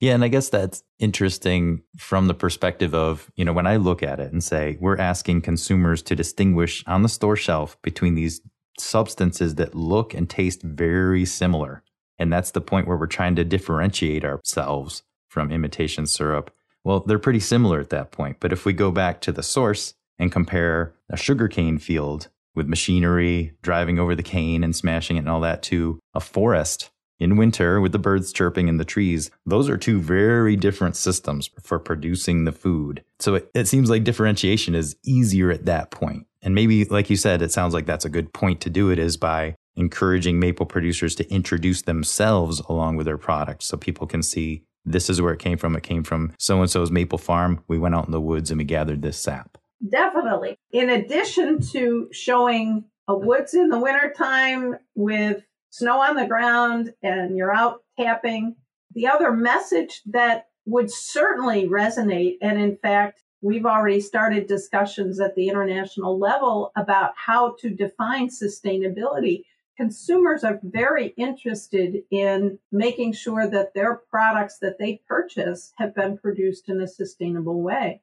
Yeah, 0.00 0.12
and 0.12 0.24
I 0.24 0.28
guess 0.28 0.50
that's 0.50 0.82
interesting 0.98 1.82
from 1.98 2.26
the 2.26 2.34
perspective 2.34 2.94
of, 2.94 3.30
you 3.34 3.44
know, 3.44 3.54
when 3.54 3.66
I 3.66 3.76
look 3.76 4.02
at 4.02 4.20
it 4.20 4.30
and 4.30 4.44
say, 4.44 4.76
we're 4.78 4.98
asking 4.98 5.40
consumers 5.40 6.02
to 6.02 6.14
distinguish 6.14 6.84
on 6.86 7.02
the 7.02 7.08
store 7.08 7.36
shelf 7.36 7.80
between 7.82 8.14
these 8.14 8.42
substances 8.78 9.54
that 9.54 9.74
look 9.74 10.12
and 10.12 10.28
taste 10.28 10.62
very 10.62 11.24
similar. 11.24 11.82
And 12.18 12.32
that's 12.32 12.50
the 12.50 12.60
point 12.60 12.86
where 12.86 12.96
we're 12.96 13.06
trying 13.06 13.36
to 13.36 13.44
differentiate 13.44 14.24
ourselves 14.24 15.02
from 15.28 15.52
imitation 15.52 16.06
syrup. 16.06 16.50
Well, 16.84 17.00
they're 17.00 17.18
pretty 17.18 17.40
similar 17.40 17.80
at 17.80 17.90
that 17.90 18.10
point. 18.10 18.38
But 18.40 18.52
if 18.52 18.64
we 18.64 18.72
go 18.72 18.90
back 18.90 19.20
to 19.22 19.32
the 19.32 19.42
source 19.42 19.94
and 20.18 20.32
compare 20.32 20.94
a 21.10 21.16
sugarcane 21.16 21.78
field 21.78 22.28
with 22.54 22.66
machinery 22.66 23.52
driving 23.62 23.98
over 23.98 24.14
the 24.14 24.22
cane 24.22 24.64
and 24.64 24.74
smashing 24.74 25.16
it 25.16 25.20
and 25.20 25.28
all 25.28 25.40
that 25.40 25.62
to 25.64 26.00
a 26.14 26.20
forest 26.20 26.90
in 27.18 27.36
winter 27.36 27.80
with 27.80 27.92
the 27.92 27.98
birds 27.98 28.32
chirping 28.32 28.68
in 28.68 28.76
the 28.76 28.84
trees, 28.84 29.30
those 29.46 29.68
are 29.68 29.76
two 29.76 30.00
very 30.00 30.56
different 30.56 30.96
systems 30.96 31.50
for 31.62 31.78
producing 31.78 32.44
the 32.44 32.52
food. 32.52 33.02
So 33.18 33.36
it, 33.36 33.50
it, 33.54 33.68
seems 33.68 33.88
like 33.88 34.04
differentiation 34.04 34.74
is 34.74 34.96
easier 35.02 35.50
at 35.50 35.64
that 35.66 35.90
point. 35.90 36.26
And 36.42 36.54
maybe, 36.54 36.84
like 36.84 37.08
you 37.10 37.16
said, 37.16 37.42
it 37.42 37.52
sounds 37.52 37.74
like 37.74 37.86
that's 37.86 38.04
a 38.04 38.10
good 38.10 38.32
point 38.32 38.60
to 38.62 38.70
do 38.70 38.90
it 38.90 38.98
is 38.98 39.16
by 39.16 39.56
encouraging 39.76 40.40
maple 40.40 40.66
producers 40.66 41.14
to 41.16 41.30
introduce 41.32 41.82
themselves 41.82 42.60
along 42.68 42.96
with 42.96 43.06
their 43.06 43.18
product 43.18 43.62
so 43.62 43.76
people 43.76 44.06
can 44.06 44.22
see 44.22 44.62
this 44.84 45.10
is 45.10 45.20
where 45.20 45.32
it 45.32 45.40
came 45.40 45.58
from. 45.58 45.76
It 45.76 45.82
came 45.82 46.04
from 46.04 46.32
so 46.38 46.60
and 46.60 46.70
so's 46.70 46.90
maple 46.90 47.18
farm. 47.18 47.62
We 47.68 47.78
went 47.78 47.94
out 47.94 48.06
in 48.06 48.12
the 48.12 48.20
woods 48.20 48.50
and 48.50 48.58
we 48.58 48.64
gathered 48.64 49.02
this 49.02 49.18
sap. 49.18 49.58
Definitely. 49.86 50.56
In 50.70 50.88
addition 50.88 51.60
to 51.72 52.08
showing 52.12 52.84
a 53.08 53.16
woods 53.16 53.54
in 53.54 53.68
the 53.68 53.78
wintertime 53.78 54.76
with 54.94 55.42
snow 55.70 56.00
on 56.00 56.16
the 56.16 56.26
ground 56.26 56.94
and 57.02 57.36
you're 57.36 57.54
out 57.54 57.82
tapping, 57.98 58.56
the 58.94 59.08
other 59.08 59.32
message 59.32 60.00
that 60.06 60.46
would 60.64 60.90
certainly 60.90 61.68
resonate, 61.68 62.38
and 62.40 62.60
in 62.60 62.76
fact, 62.78 63.22
we've 63.42 63.66
already 63.66 64.00
started 64.00 64.46
discussions 64.46 65.20
at 65.20 65.34
the 65.34 65.48
international 65.48 66.18
level 66.18 66.72
about 66.76 67.12
how 67.16 67.54
to 67.60 67.70
define 67.70 68.28
sustainability 68.28 69.42
consumers 69.76 70.44
are 70.44 70.60
very 70.62 71.08
interested 71.16 72.02
in 72.10 72.58
making 72.72 73.12
sure 73.12 73.48
that 73.48 73.74
their 73.74 73.94
products 73.94 74.58
that 74.58 74.78
they 74.78 75.02
purchase 75.08 75.72
have 75.76 75.94
been 75.94 76.18
produced 76.18 76.68
in 76.68 76.80
a 76.80 76.88
sustainable 76.88 77.60
way. 77.60 78.00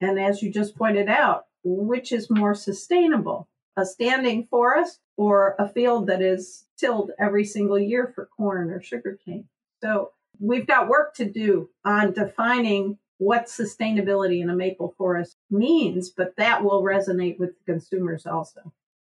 And 0.00 0.18
as 0.18 0.42
you 0.42 0.52
just 0.52 0.76
pointed 0.76 1.08
out, 1.08 1.46
which 1.64 2.12
is 2.12 2.30
more 2.30 2.54
sustainable? 2.54 3.48
a 3.76 3.86
standing 3.86 4.46
forest 4.46 5.00
or 5.16 5.54
a 5.58 5.68
field 5.68 6.06
that 6.06 6.22
is 6.22 6.66
tilled 6.76 7.10
every 7.18 7.44
single 7.44 7.78
year 7.78 8.12
for 8.14 8.26
corn 8.26 8.70
or 8.70 8.82
sugarcane. 8.82 9.48
So 9.82 10.10
we've 10.38 10.66
got 10.66 10.88
work 10.88 11.14
to 11.16 11.24
do 11.24 11.70
on 11.84 12.12
defining 12.12 12.98
what 13.18 13.46
sustainability 13.46 14.42
in 14.42 14.50
a 14.50 14.56
maple 14.56 14.94
forest 14.98 15.36
means, 15.50 16.10
but 16.10 16.36
that 16.36 16.64
will 16.64 16.82
resonate 16.82 17.38
with 17.38 17.50
the 17.50 17.72
consumers 17.72 18.26
also. 18.26 18.72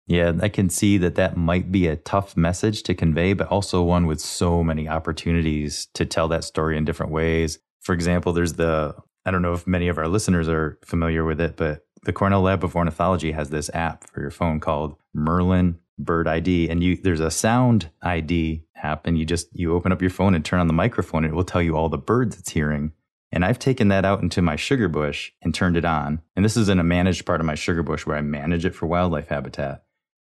Yeah, 0.06 0.32
I 0.42 0.48
can 0.50 0.68
see 0.68 0.98
that 0.98 1.14
that 1.14 1.36
might 1.36 1.72
be 1.72 1.86
a 1.86 1.96
tough 1.96 2.36
message 2.36 2.82
to 2.84 2.94
convey, 2.94 3.32
but 3.32 3.48
also 3.48 3.82
one 3.82 4.06
with 4.06 4.20
so 4.20 4.62
many 4.62 4.86
opportunities 4.86 5.88
to 5.94 6.04
tell 6.04 6.28
that 6.28 6.44
story 6.44 6.76
in 6.76 6.84
different 6.84 7.12
ways. 7.12 7.58
For 7.80 7.94
example, 7.94 8.32
there's 8.32 8.54
the, 8.54 8.94
I 9.24 9.30
don't 9.30 9.42
know 9.42 9.54
if 9.54 9.66
many 9.66 9.88
of 9.88 9.96
our 9.96 10.08
listeners 10.08 10.48
are 10.48 10.78
familiar 10.84 11.24
with 11.24 11.40
it, 11.40 11.56
but 11.56 11.86
the 12.04 12.12
Cornell 12.12 12.42
Lab 12.42 12.64
of 12.64 12.76
Ornithology 12.76 13.32
has 13.32 13.48
this 13.48 13.70
app 13.72 14.08
for 14.10 14.20
your 14.20 14.30
phone 14.30 14.60
called 14.60 14.96
Merlin 15.14 15.78
Bird 15.98 16.28
ID. 16.28 16.68
And 16.68 16.84
you, 16.84 16.96
there's 16.96 17.20
a 17.20 17.30
sound 17.30 17.90
ID 18.02 18.64
app, 18.76 19.06
and 19.06 19.16
you 19.16 19.24
just, 19.24 19.48
you 19.52 19.74
open 19.74 19.90
up 19.90 20.02
your 20.02 20.10
phone 20.10 20.34
and 20.34 20.44
turn 20.44 20.60
on 20.60 20.66
the 20.66 20.74
microphone, 20.74 21.24
and 21.24 21.32
it 21.32 21.36
will 21.36 21.44
tell 21.44 21.62
you 21.62 21.76
all 21.76 21.88
the 21.88 21.96
birds 21.96 22.38
it's 22.38 22.50
hearing. 22.50 22.92
And 23.32 23.44
I've 23.44 23.58
taken 23.58 23.88
that 23.88 24.04
out 24.04 24.22
into 24.22 24.42
my 24.42 24.54
sugar 24.54 24.86
bush 24.86 25.32
and 25.42 25.54
turned 25.54 25.76
it 25.76 25.84
on. 25.84 26.20
And 26.36 26.44
this 26.44 26.56
is 26.56 26.68
in 26.68 26.78
a 26.78 26.84
managed 26.84 27.24
part 27.24 27.40
of 27.40 27.46
my 27.46 27.54
sugar 27.54 27.82
bush 27.82 28.06
where 28.06 28.16
I 28.16 28.20
manage 28.20 28.64
it 28.64 28.74
for 28.74 28.86
wildlife 28.86 29.28
habitat. 29.28 29.82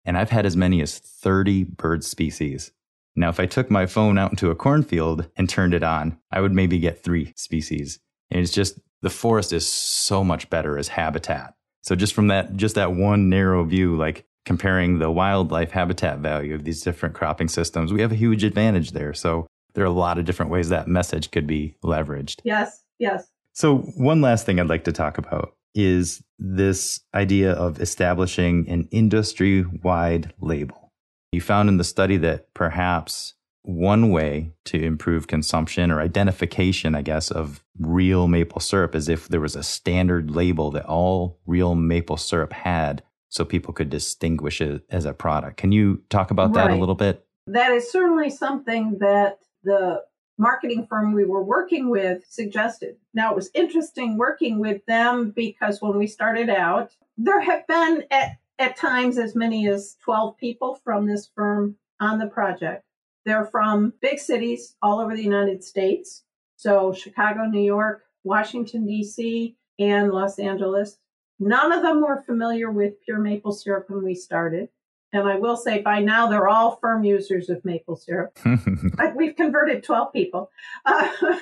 And 0.06 0.18
I've 0.18 0.30
had 0.30 0.46
as 0.46 0.58
many 0.58 0.82
as 0.82 1.00
30 1.00 1.64
bird 1.64 2.04
species. 2.04 2.72
Now, 3.16 3.30
if 3.30 3.40
I 3.40 3.46
took 3.46 3.70
my 3.70 3.86
phone 3.86 4.18
out 4.18 4.32
into 4.32 4.50
a 4.50 4.56
cornfield 4.56 5.30
and 5.38 5.48
turned 5.48 5.74
it 5.74 5.84
on, 5.84 6.18
I 6.32 6.42
would 6.42 6.52
maybe 6.52 6.80
get 6.80 7.04
three 7.04 7.34
species. 7.36 8.00
And 8.32 8.42
it's 8.42 8.52
just 8.52 8.80
the 9.02 9.10
forest 9.10 9.54
is 9.54 9.68
so 9.68 10.24
much 10.24 10.50
better 10.50 10.78
as 10.78 10.88
habitat. 10.88 11.54
So 11.82 11.96
just 11.96 12.14
from 12.14 12.28
that, 12.28 12.56
just 12.56 12.76
that 12.76 12.94
one 12.94 13.30
narrow 13.30 13.64
view, 13.64 13.96
like 13.96 14.26
comparing 14.46 15.00
the 15.00 15.12
wildlife 15.12 15.72
habitat 15.72 16.20
value 16.20 16.56
of 16.56 16.64
these 16.64 16.82
different 16.82 17.14
cropping 17.14 17.48
systems, 17.48 17.94
we 17.94 18.02
have 18.02 18.12
a 18.12 18.16
huge 18.16 18.44
advantage 18.44 18.92
there. 18.92 19.14
So 19.14 19.48
there 19.74 19.84
are 19.84 19.88
a 19.88 19.92
lot 19.92 20.18
of 20.18 20.26
different 20.26 20.52
ways 20.52 20.70
that 20.70 20.88
message 20.88 21.32
could 21.32 21.46
be 21.46 21.76
leveraged. 21.84 22.42
Yes. 22.44 22.84
Yes. 23.00 23.28
So, 23.54 23.78
one 23.78 24.22
last 24.22 24.46
thing 24.46 24.60
I'd 24.60 24.68
like 24.68 24.86
to 24.86 24.92
talk 24.92 25.18
about 25.18 25.56
is 25.76 26.24
this 26.40 27.02
idea 27.14 27.52
of 27.52 27.80
establishing 27.80 28.68
an 28.70 28.88
industry 28.92 29.64
wide 29.64 30.34
label. 30.40 30.92
You 31.32 31.42
found 31.42 31.70
in 31.70 31.78
the 31.78 31.84
study 31.84 32.18
that 32.18 32.54
perhaps 32.54 33.34
one 33.64 34.12
way 34.12 34.52
to 34.66 34.82
improve 34.82 35.28
consumption 35.28 35.90
or 35.90 36.02
identification, 36.02 36.96
I 36.96 37.02
guess, 37.02 37.32
of 37.32 37.64
real 37.80 38.28
maple 38.28 38.60
syrup 38.60 38.94
is 38.94 39.10
if 39.10 39.30
there 39.30 39.40
was 39.40 39.56
a 39.56 39.64
standard 39.64 40.30
label 40.30 40.70
that 40.72 40.86
all 40.86 41.40
real 41.46 41.74
maple 41.74 42.18
syrup 42.18 42.54
had 42.54 43.04
so 43.30 43.44
people 43.44 43.74
could 43.74 43.90
distinguish 43.90 44.62
it 44.62 44.84
as 44.90 45.06
a 45.06 45.14
product. 45.14 45.58
Can 45.58 45.72
you 45.72 46.04
talk 46.10 46.30
about 46.30 46.56
right. 46.56 46.68
that 46.68 46.78
a 46.78 46.80
little 46.80 46.94
bit? 46.94 47.26
That 47.48 47.72
is 47.72 47.92
certainly 47.92 48.30
something 48.30 48.98
that 49.00 49.40
the 49.64 50.04
marketing 50.38 50.86
firm 50.88 51.14
we 51.14 51.26
were 51.26 51.44
working 51.44 51.90
with 51.90 52.24
suggested. 52.28 52.98
Now, 53.14 53.32
it 53.32 53.36
was 53.36 53.52
interesting 53.54 54.18
working 54.18 54.60
with 54.60 54.86
them 54.86 55.32
because 55.32 55.82
when 55.82 55.98
we 55.98 56.08
started 56.08 56.50
out, 56.50 56.96
there 57.18 57.42
have 57.42 57.68
been 57.68 58.04
at, 58.12 58.38
at 58.60 58.78
times 58.78 59.18
as 59.18 59.36
many 59.36 59.68
as 59.68 59.96
12 60.04 60.38
people 60.38 60.80
from 60.84 61.06
this 61.06 61.30
firm 61.36 61.76
on 62.00 62.20
the 62.20 62.28
project. 62.28 62.84
They're 63.26 63.46
from 63.46 63.94
big 64.02 64.20
cities 64.20 64.76
all 64.82 65.00
over 65.00 65.16
the 65.16 65.24
United 65.24 65.64
States. 65.64 66.24
So, 66.56 66.94
Chicago, 66.94 67.46
New 67.46 67.62
York, 67.62 68.04
Washington, 68.24 68.86
D.C., 68.86 69.56
and 69.80 70.12
Los 70.12 70.40
Angeles. 70.40 70.98
None 71.40 71.72
of 71.72 71.82
them 71.82 72.02
were 72.02 72.24
familiar 72.26 72.72
with 72.72 73.02
pure 73.04 73.20
maple 73.20 73.52
syrup 73.52 73.90
when 73.90 74.04
we 74.04 74.16
started. 74.16 74.70
And 75.14 75.30
I 75.30 75.38
will 75.38 75.56
say 75.56 75.80
by 75.82 76.00
now 76.00 76.28
they're 76.28 76.50
all 76.50 76.78
firm 76.78 77.04
users 77.04 77.50
of 77.50 77.64
maple 77.64 77.96
syrup. 77.96 78.38
We've 79.16 79.36
converted 79.36 79.84
12 79.84 80.12
people. 80.12 80.50
Uh, 80.86 81.08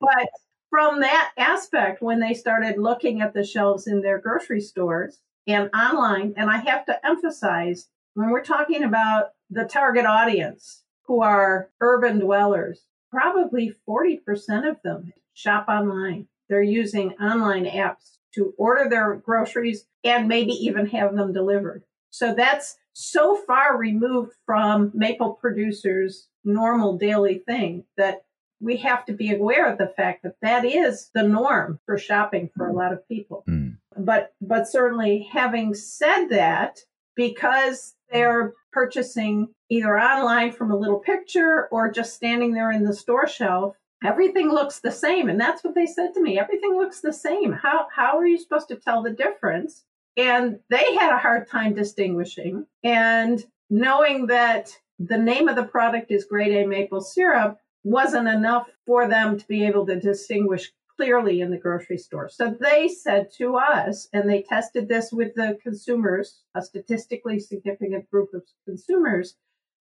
but 0.00 0.28
from 0.70 1.00
that 1.00 1.32
aspect, 1.36 2.00
when 2.00 2.20
they 2.20 2.34
started 2.34 2.78
looking 2.78 3.20
at 3.20 3.34
the 3.34 3.44
shelves 3.44 3.88
in 3.88 4.00
their 4.00 4.18
grocery 4.18 4.60
stores 4.60 5.18
and 5.48 5.68
online, 5.74 6.34
and 6.36 6.48
I 6.48 6.58
have 6.58 6.86
to 6.86 7.04
emphasize 7.04 7.88
when 8.14 8.30
we're 8.30 8.44
talking 8.44 8.84
about 8.84 9.30
the 9.50 9.64
target 9.64 10.06
audience 10.06 10.84
who 11.06 11.22
are 11.22 11.70
urban 11.80 12.20
dwellers, 12.20 12.84
probably 13.10 13.74
40% 13.88 14.70
of 14.70 14.80
them 14.84 15.12
shop 15.34 15.66
online. 15.68 16.28
They're 16.48 16.62
using 16.62 17.12
online 17.14 17.64
apps 17.64 18.18
to 18.34 18.54
order 18.56 18.88
their 18.88 19.16
groceries 19.16 19.86
and 20.04 20.28
maybe 20.28 20.52
even 20.52 20.86
have 20.86 21.16
them 21.16 21.32
delivered. 21.32 21.82
So 22.10 22.34
that's 22.34 22.76
so 22.92 23.36
far 23.46 23.76
removed 23.76 24.32
from 24.46 24.90
maple 24.94 25.34
producers' 25.34 26.28
normal 26.44 26.96
daily 26.96 27.38
thing 27.46 27.84
that 27.96 28.24
we 28.60 28.76
have 28.76 29.04
to 29.06 29.12
be 29.12 29.34
aware 29.34 29.70
of 29.70 29.78
the 29.78 29.92
fact 29.96 30.22
that 30.22 30.36
that 30.42 30.64
is 30.64 31.10
the 31.14 31.22
norm 31.22 31.80
for 31.86 31.96
shopping 31.96 32.50
for 32.56 32.68
a 32.68 32.72
lot 32.74 32.92
of 32.92 33.06
people. 33.08 33.42
Mm. 33.48 33.78
But 33.96 34.34
but 34.40 34.68
certainly 34.68 35.28
having 35.32 35.74
said 35.74 36.26
that, 36.26 36.80
because 37.16 37.94
they're 38.12 38.52
purchasing 38.72 39.48
either 39.68 39.98
online 39.98 40.52
from 40.52 40.70
a 40.70 40.76
little 40.76 40.98
picture 40.98 41.68
or 41.70 41.90
just 41.90 42.14
standing 42.14 42.52
there 42.52 42.70
in 42.70 42.84
the 42.84 42.94
store 42.94 43.26
shelf, 43.26 43.76
everything 44.04 44.48
looks 44.48 44.80
the 44.80 44.92
same. 44.92 45.28
And 45.28 45.40
that's 45.40 45.64
what 45.64 45.74
they 45.74 45.86
said 45.86 46.12
to 46.14 46.22
me. 46.22 46.38
Everything 46.38 46.76
looks 46.76 47.00
the 47.00 47.12
same. 47.12 47.52
How 47.52 47.88
how 47.94 48.18
are 48.18 48.26
you 48.26 48.38
supposed 48.38 48.68
to 48.68 48.76
tell 48.76 49.02
the 49.02 49.10
difference? 49.10 49.84
And 50.16 50.58
they 50.68 50.94
had 50.94 51.12
a 51.12 51.18
hard 51.18 51.48
time 51.48 51.74
distinguishing. 51.74 52.66
And 52.82 53.44
knowing 53.68 54.26
that 54.26 54.76
the 54.98 55.18
name 55.18 55.48
of 55.48 55.56
the 55.56 55.64
product 55.64 56.10
is 56.10 56.24
grade 56.24 56.52
A 56.52 56.66
maple 56.66 57.00
syrup 57.00 57.58
wasn't 57.84 58.28
enough 58.28 58.68
for 58.86 59.08
them 59.08 59.38
to 59.38 59.46
be 59.46 59.64
able 59.64 59.86
to 59.86 59.98
distinguish 59.98 60.72
clearly 60.96 61.40
in 61.40 61.50
the 61.50 61.56
grocery 61.56 61.96
store. 61.96 62.28
So 62.28 62.54
they 62.60 62.88
said 62.88 63.30
to 63.38 63.56
us, 63.56 64.08
and 64.12 64.28
they 64.28 64.42
tested 64.42 64.88
this 64.88 65.10
with 65.10 65.34
the 65.34 65.58
consumers, 65.62 66.42
a 66.54 66.60
statistically 66.60 67.38
significant 67.38 68.10
group 68.10 68.34
of 68.34 68.42
consumers, 68.66 69.36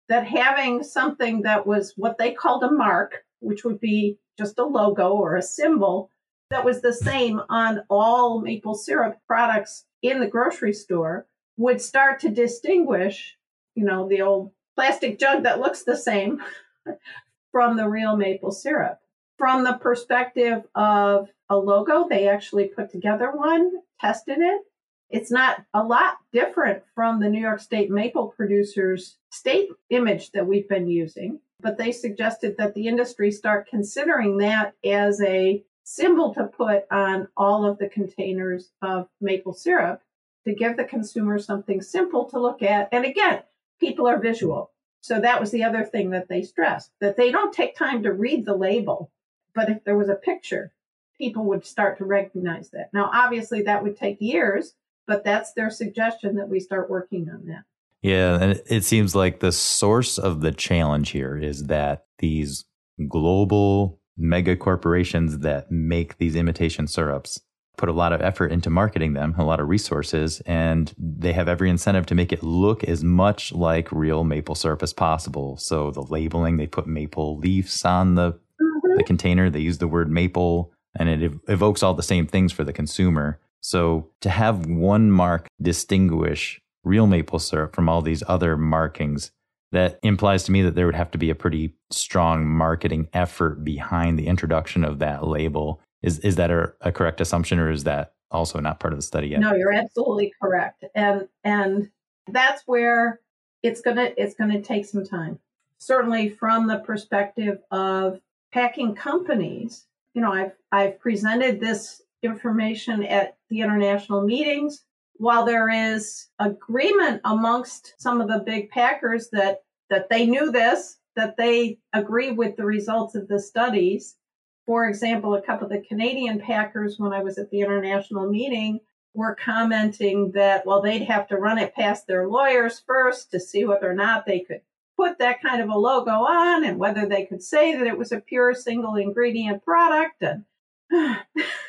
that 0.08 0.26
having 0.26 0.84
something 0.84 1.42
that 1.42 1.66
was 1.66 1.94
what 1.96 2.18
they 2.18 2.32
called 2.32 2.62
a 2.62 2.70
mark, 2.70 3.24
which 3.40 3.64
would 3.64 3.80
be 3.80 4.18
just 4.38 4.58
a 4.58 4.64
logo 4.64 5.12
or 5.12 5.34
a 5.34 5.42
symbol 5.42 6.10
that 6.50 6.64
was 6.64 6.80
the 6.80 6.92
same 6.92 7.40
on 7.48 7.82
all 7.88 8.40
maple 8.40 8.74
syrup 8.74 9.18
products 9.26 9.84
in 10.02 10.20
the 10.20 10.26
grocery 10.26 10.72
store 10.72 11.26
would 11.56 11.80
start 11.80 12.20
to 12.20 12.28
distinguish, 12.28 13.36
you 13.74 13.84
know, 13.84 14.08
the 14.08 14.20
old 14.20 14.50
plastic 14.74 15.18
jug 15.18 15.44
that 15.44 15.60
looks 15.60 15.84
the 15.84 15.96
same 15.96 16.42
from 17.52 17.76
the 17.76 17.88
real 17.88 18.16
maple 18.16 18.50
syrup. 18.50 18.98
From 19.38 19.64
the 19.64 19.74
perspective 19.74 20.64
of 20.74 21.28
a 21.48 21.56
logo, 21.56 22.06
they 22.08 22.28
actually 22.28 22.68
put 22.68 22.90
together 22.90 23.30
one, 23.32 23.70
tested 24.00 24.38
it. 24.38 24.62
It's 25.08 25.30
not 25.30 25.64
a 25.74 25.82
lot 25.82 26.18
different 26.32 26.82
from 26.94 27.20
the 27.20 27.28
New 27.28 27.40
York 27.40 27.60
State 27.60 27.90
maple 27.90 28.28
producers 28.28 29.16
state 29.30 29.68
image 29.90 30.30
that 30.32 30.46
we've 30.46 30.68
been 30.68 30.88
using, 30.88 31.40
but 31.60 31.78
they 31.78 31.90
suggested 31.92 32.56
that 32.58 32.74
the 32.74 32.86
industry 32.86 33.30
start 33.30 33.68
considering 33.68 34.38
that 34.38 34.74
as 34.84 35.20
a 35.20 35.64
symbol 35.84 36.34
to 36.34 36.44
put 36.44 36.84
on 36.90 37.28
all 37.36 37.64
of 37.64 37.78
the 37.78 37.88
containers 37.88 38.70
of 38.82 39.08
maple 39.20 39.52
syrup 39.52 40.02
to 40.46 40.54
give 40.54 40.76
the 40.76 40.84
consumer 40.84 41.38
something 41.38 41.82
simple 41.82 42.24
to 42.26 42.40
look 42.40 42.62
at. 42.62 42.88
And 42.92 43.04
again, 43.04 43.42
people 43.78 44.06
are 44.06 44.18
visual. 44.18 44.70
So 45.02 45.20
that 45.20 45.40
was 45.40 45.50
the 45.50 45.64
other 45.64 45.84
thing 45.84 46.10
that 46.10 46.28
they 46.28 46.42
stressed 46.42 46.92
that 47.00 47.16
they 47.16 47.30
don't 47.30 47.52
take 47.52 47.74
time 47.74 48.02
to 48.02 48.12
read 48.12 48.44
the 48.44 48.56
label. 48.56 49.10
But 49.54 49.68
if 49.70 49.84
there 49.84 49.96
was 49.96 50.08
a 50.08 50.14
picture, 50.14 50.72
people 51.18 51.44
would 51.46 51.66
start 51.66 51.98
to 51.98 52.04
recognize 52.04 52.70
that. 52.70 52.90
Now, 52.92 53.10
obviously, 53.12 53.62
that 53.62 53.82
would 53.82 53.96
take 53.96 54.20
years, 54.20 54.74
but 55.06 55.24
that's 55.24 55.52
their 55.52 55.70
suggestion 55.70 56.36
that 56.36 56.48
we 56.48 56.60
start 56.60 56.90
working 56.90 57.28
on 57.30 57.46
that. 57.46 57.64
Yeah. 58.02 58.38
And 58.40 58.62
it 58.66 58.84
seems 58.84 59.14
like 59.14 59.40
the 59.40 59.52
source 59.52 60.18
of 60.18 60.40
the 60.40 60.52
challenge 60.52 61.10
here 61.10 61.36
is 61.36 61.64
that 61.64 62.04
these 62.18 62.64
global 63.08 63.99
mega 64.20 64.56
corporations 64.56 65.38
that 65.38 65.70
make 65.70 66.18
these 66.18 66.36
imitation 66.36 66.86
syrups 66.86 67.40
put 67.80 67.88
a 67.88 67.92
lot 67.92 68.12
of 68.12 68.20
effort 68.20 68.52
into 68.52 68.68
marketing 68.68 69.14
them, 69.14 69.34
a 69.38 69.44
lot 69.44 69.58
of 69.58 69.68
resources, 69.68 70.40
and 70.40 70.92
they 70.98 71.32
have 71.32 71.48
every 71.48 71.70
incentive 71.70 72.04
to 72.04 72.14
make 72.14 72.30
it 72.30 72.42
look 72.42 72.84
as 72.84 73.02
much 73.02 73.52
like 73.52 73.90
real 73.90 74.22
maple 74.22 74.54
syrup 74.54 74.82
as 74.82 74.92
possible. 74.92 75.56
So 75.56 75.90
the 75.90 76.02
labeling, 76.02 76.58
they 76.58 76.66
put 76.66 76.86
maple 76.86 77.38
leaves 77.38 77.82
on 77.84 78.16
the 78.16 78.32
mm-hmm. 78.32 78.96
the 78.98 79.02
container, 79.02 79.48
they 79.48 79.60
use 79.60 79.78
the 79.78 79.88
word 79.88 80.10
maple, 80.10 80.72
and 80.94 81.08
it 81.08 81.22
ev- 81.22 81.40
evokes 81.48 81.82
all 81.82 81.94
the 81.94 82.02
same 82.02 82.26
things 82.26 82.52
for 82.52 82.64
the 82.64 82.72
consumer. 82.74 83.40
So 83.62 84.10
to 84.20 84.28
have 84.28 84.66
one 84.66 85.10
mark 85.10 85.46
distinguish 85.60 86.60
real 86.84 87.06
maple 87.06 87.38
syrup 87.38 87.74
from 87.74 87.88
all 87.88 88.02
these 88.02 88.22
other 88.28 88.58
markings 88.58 89.32
that 89.72 89.98
implies 90.02 90.44
to 90.44 90.52
me 90.52 90.62
that 90.62 90.74
there 90.74 90.86
would 90.86 90.94
have 90.94 91.10
to 91.12 91.18
be 91.18 91.30
a 91.30 91.34
pretty 91.34 91.74
strong 91.90 92.46
marketing 92.46 93.08
effort 93.12 93.64
behind 93.64 94.18
the 94.18 94.26
introduction 94.26 94.84
of 94.84 94.98
that 94.98 95.26
label. 95.26 95.80
Is 96.02 96.18
is 96.20 96.36
that 96.36 96.50
a, 96.50 96.72
a 96.80 96.92
correct 96.92 97.20
assumption, 97.20 97.58
or 97.58 97.70
is 97.70 97.84
that 97.84 98.14
also 98.30 98.58
not 98.60 98.80
part 98.80 98.92
of 98.92 98.98
the 98.98 99.02
study 99.02 99.28
yet? 99.28 99.40
No, 99.40 99.54
you're 99.54 99.72
absolutely 99.72 100.32
correct. 100.40 100.84
And 100.94 101.28
and 101.44 101.90
that's 102.28 102.62
where 102.66 103.20
it's 103.62 103.80
gonna 103.80 104.10
it's 104.16 104.34
gonna 104.34 104.62
take 104.62 104.86
some 104.86 105.04
time. 105.04 105.38
Certainly 105.78 106.30
from 106.30 106.66
the 106.66 106.78
perspective 106.78 107.58
of 107.70 108.20
packing 108.52 108.94
companies, 108.94 109.86
you 110.14 110.22
know, 110.22 110.32
I've 110.32 110.52
I've 110.72 110.98
presented 110.98 111.60
this 111.60 112.02
information 112.22 113.04
at 113.04 113.36
the 113.48 113.60
international 113.60 114.22
meetings. 114.22 114.84
While 115.20 115.44
there 115.44 115.68
is 115.68 116.28
agreement 116.38 117.20
amongst 117.26 117.92
some 117.98 118.22
of 118.22 118.28
the 118.28 118.38
big 118.38 118.70
packers 118.70 119.28
that 119.32 119.58
that 119.90 120.08
they 120.08 120.24
knew 120.24 120.50
this, 120.50 120.96
that 121.14 121.36
they 121.36 121.78
agree 121.92 122.30
with 122.30 122.56
the 122.56 122.64
results 122.64 123.14
of 123.14 123.28
the 123.28 123.38
studies. 123.38 124.16
For 124.64 124.88
example, 124.88 125.34
a 125.34 125.42
couple 125.42 125.66
of 125.66 125.72
the 125.74 125.86
Canadian 125.86 126.40
packers, 126.40 126.98
when 126.98 127.12
I 127.12 127.22
was 127.22 127.36
at 127.36 127.50
the 127.50 127.60
international 127.60 128.30
meeting, 128.30 128.80
were 129.12 129.34
commenting 129.34 130.30
that, 130.32 130.64
well, 130.64 130.80
they'd 130.80 131.02
have 131.02 131.28
to 131.28 131.36
run 131.36 131.58
it 131.58 131.74
past 131.74 132.06
their 132.06 132.26
lawyers 132.26 132.82
first 132.86 133.30
to 133.32 133.40
see 133.40 133.66
whether 133.66 133.90
or 133.90 133.94
not 133.94 134.24
they 134.24 134.40
could 134.40 134.62
put 134.96 135.18
that 135.18 135.42
kind 135.42 135.60
of 135.60 135.68
a 135.68 135.76
logo 135.76 136.12
on 136.12 136.64
and 136.64 136.78
whether 136.78 137.06
they 137.06 137.26
could 137.26 137.42
say 137.42 137.76
that 137.76 137.86
it 137.86 137.98
was 137.98 138.10
a 138.10 138.20
pure 138.20 138.54
single 138.54 138.96
ingredient 138.96 139.62
product. 139.62 140.22
And 140.22 140.44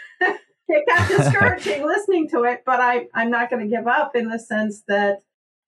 it 0.72 0.86
got 0.88 1.08
discouraging 1.18 1.86
listening 1.86 2.30
to 2.30 2.44
it, 2.44 2.64
but 2.66 2.80
I, 2.80 3.08
I'm 3.14 3.32
not 3.32 3.50
going 3.50 3.64
to 3.64 3.76
give 3.76 3.88
up 3.88 4.16
in 4.16 4.30
the 4.30 4.40
sense 4.40 4.84
that 4.88 5.20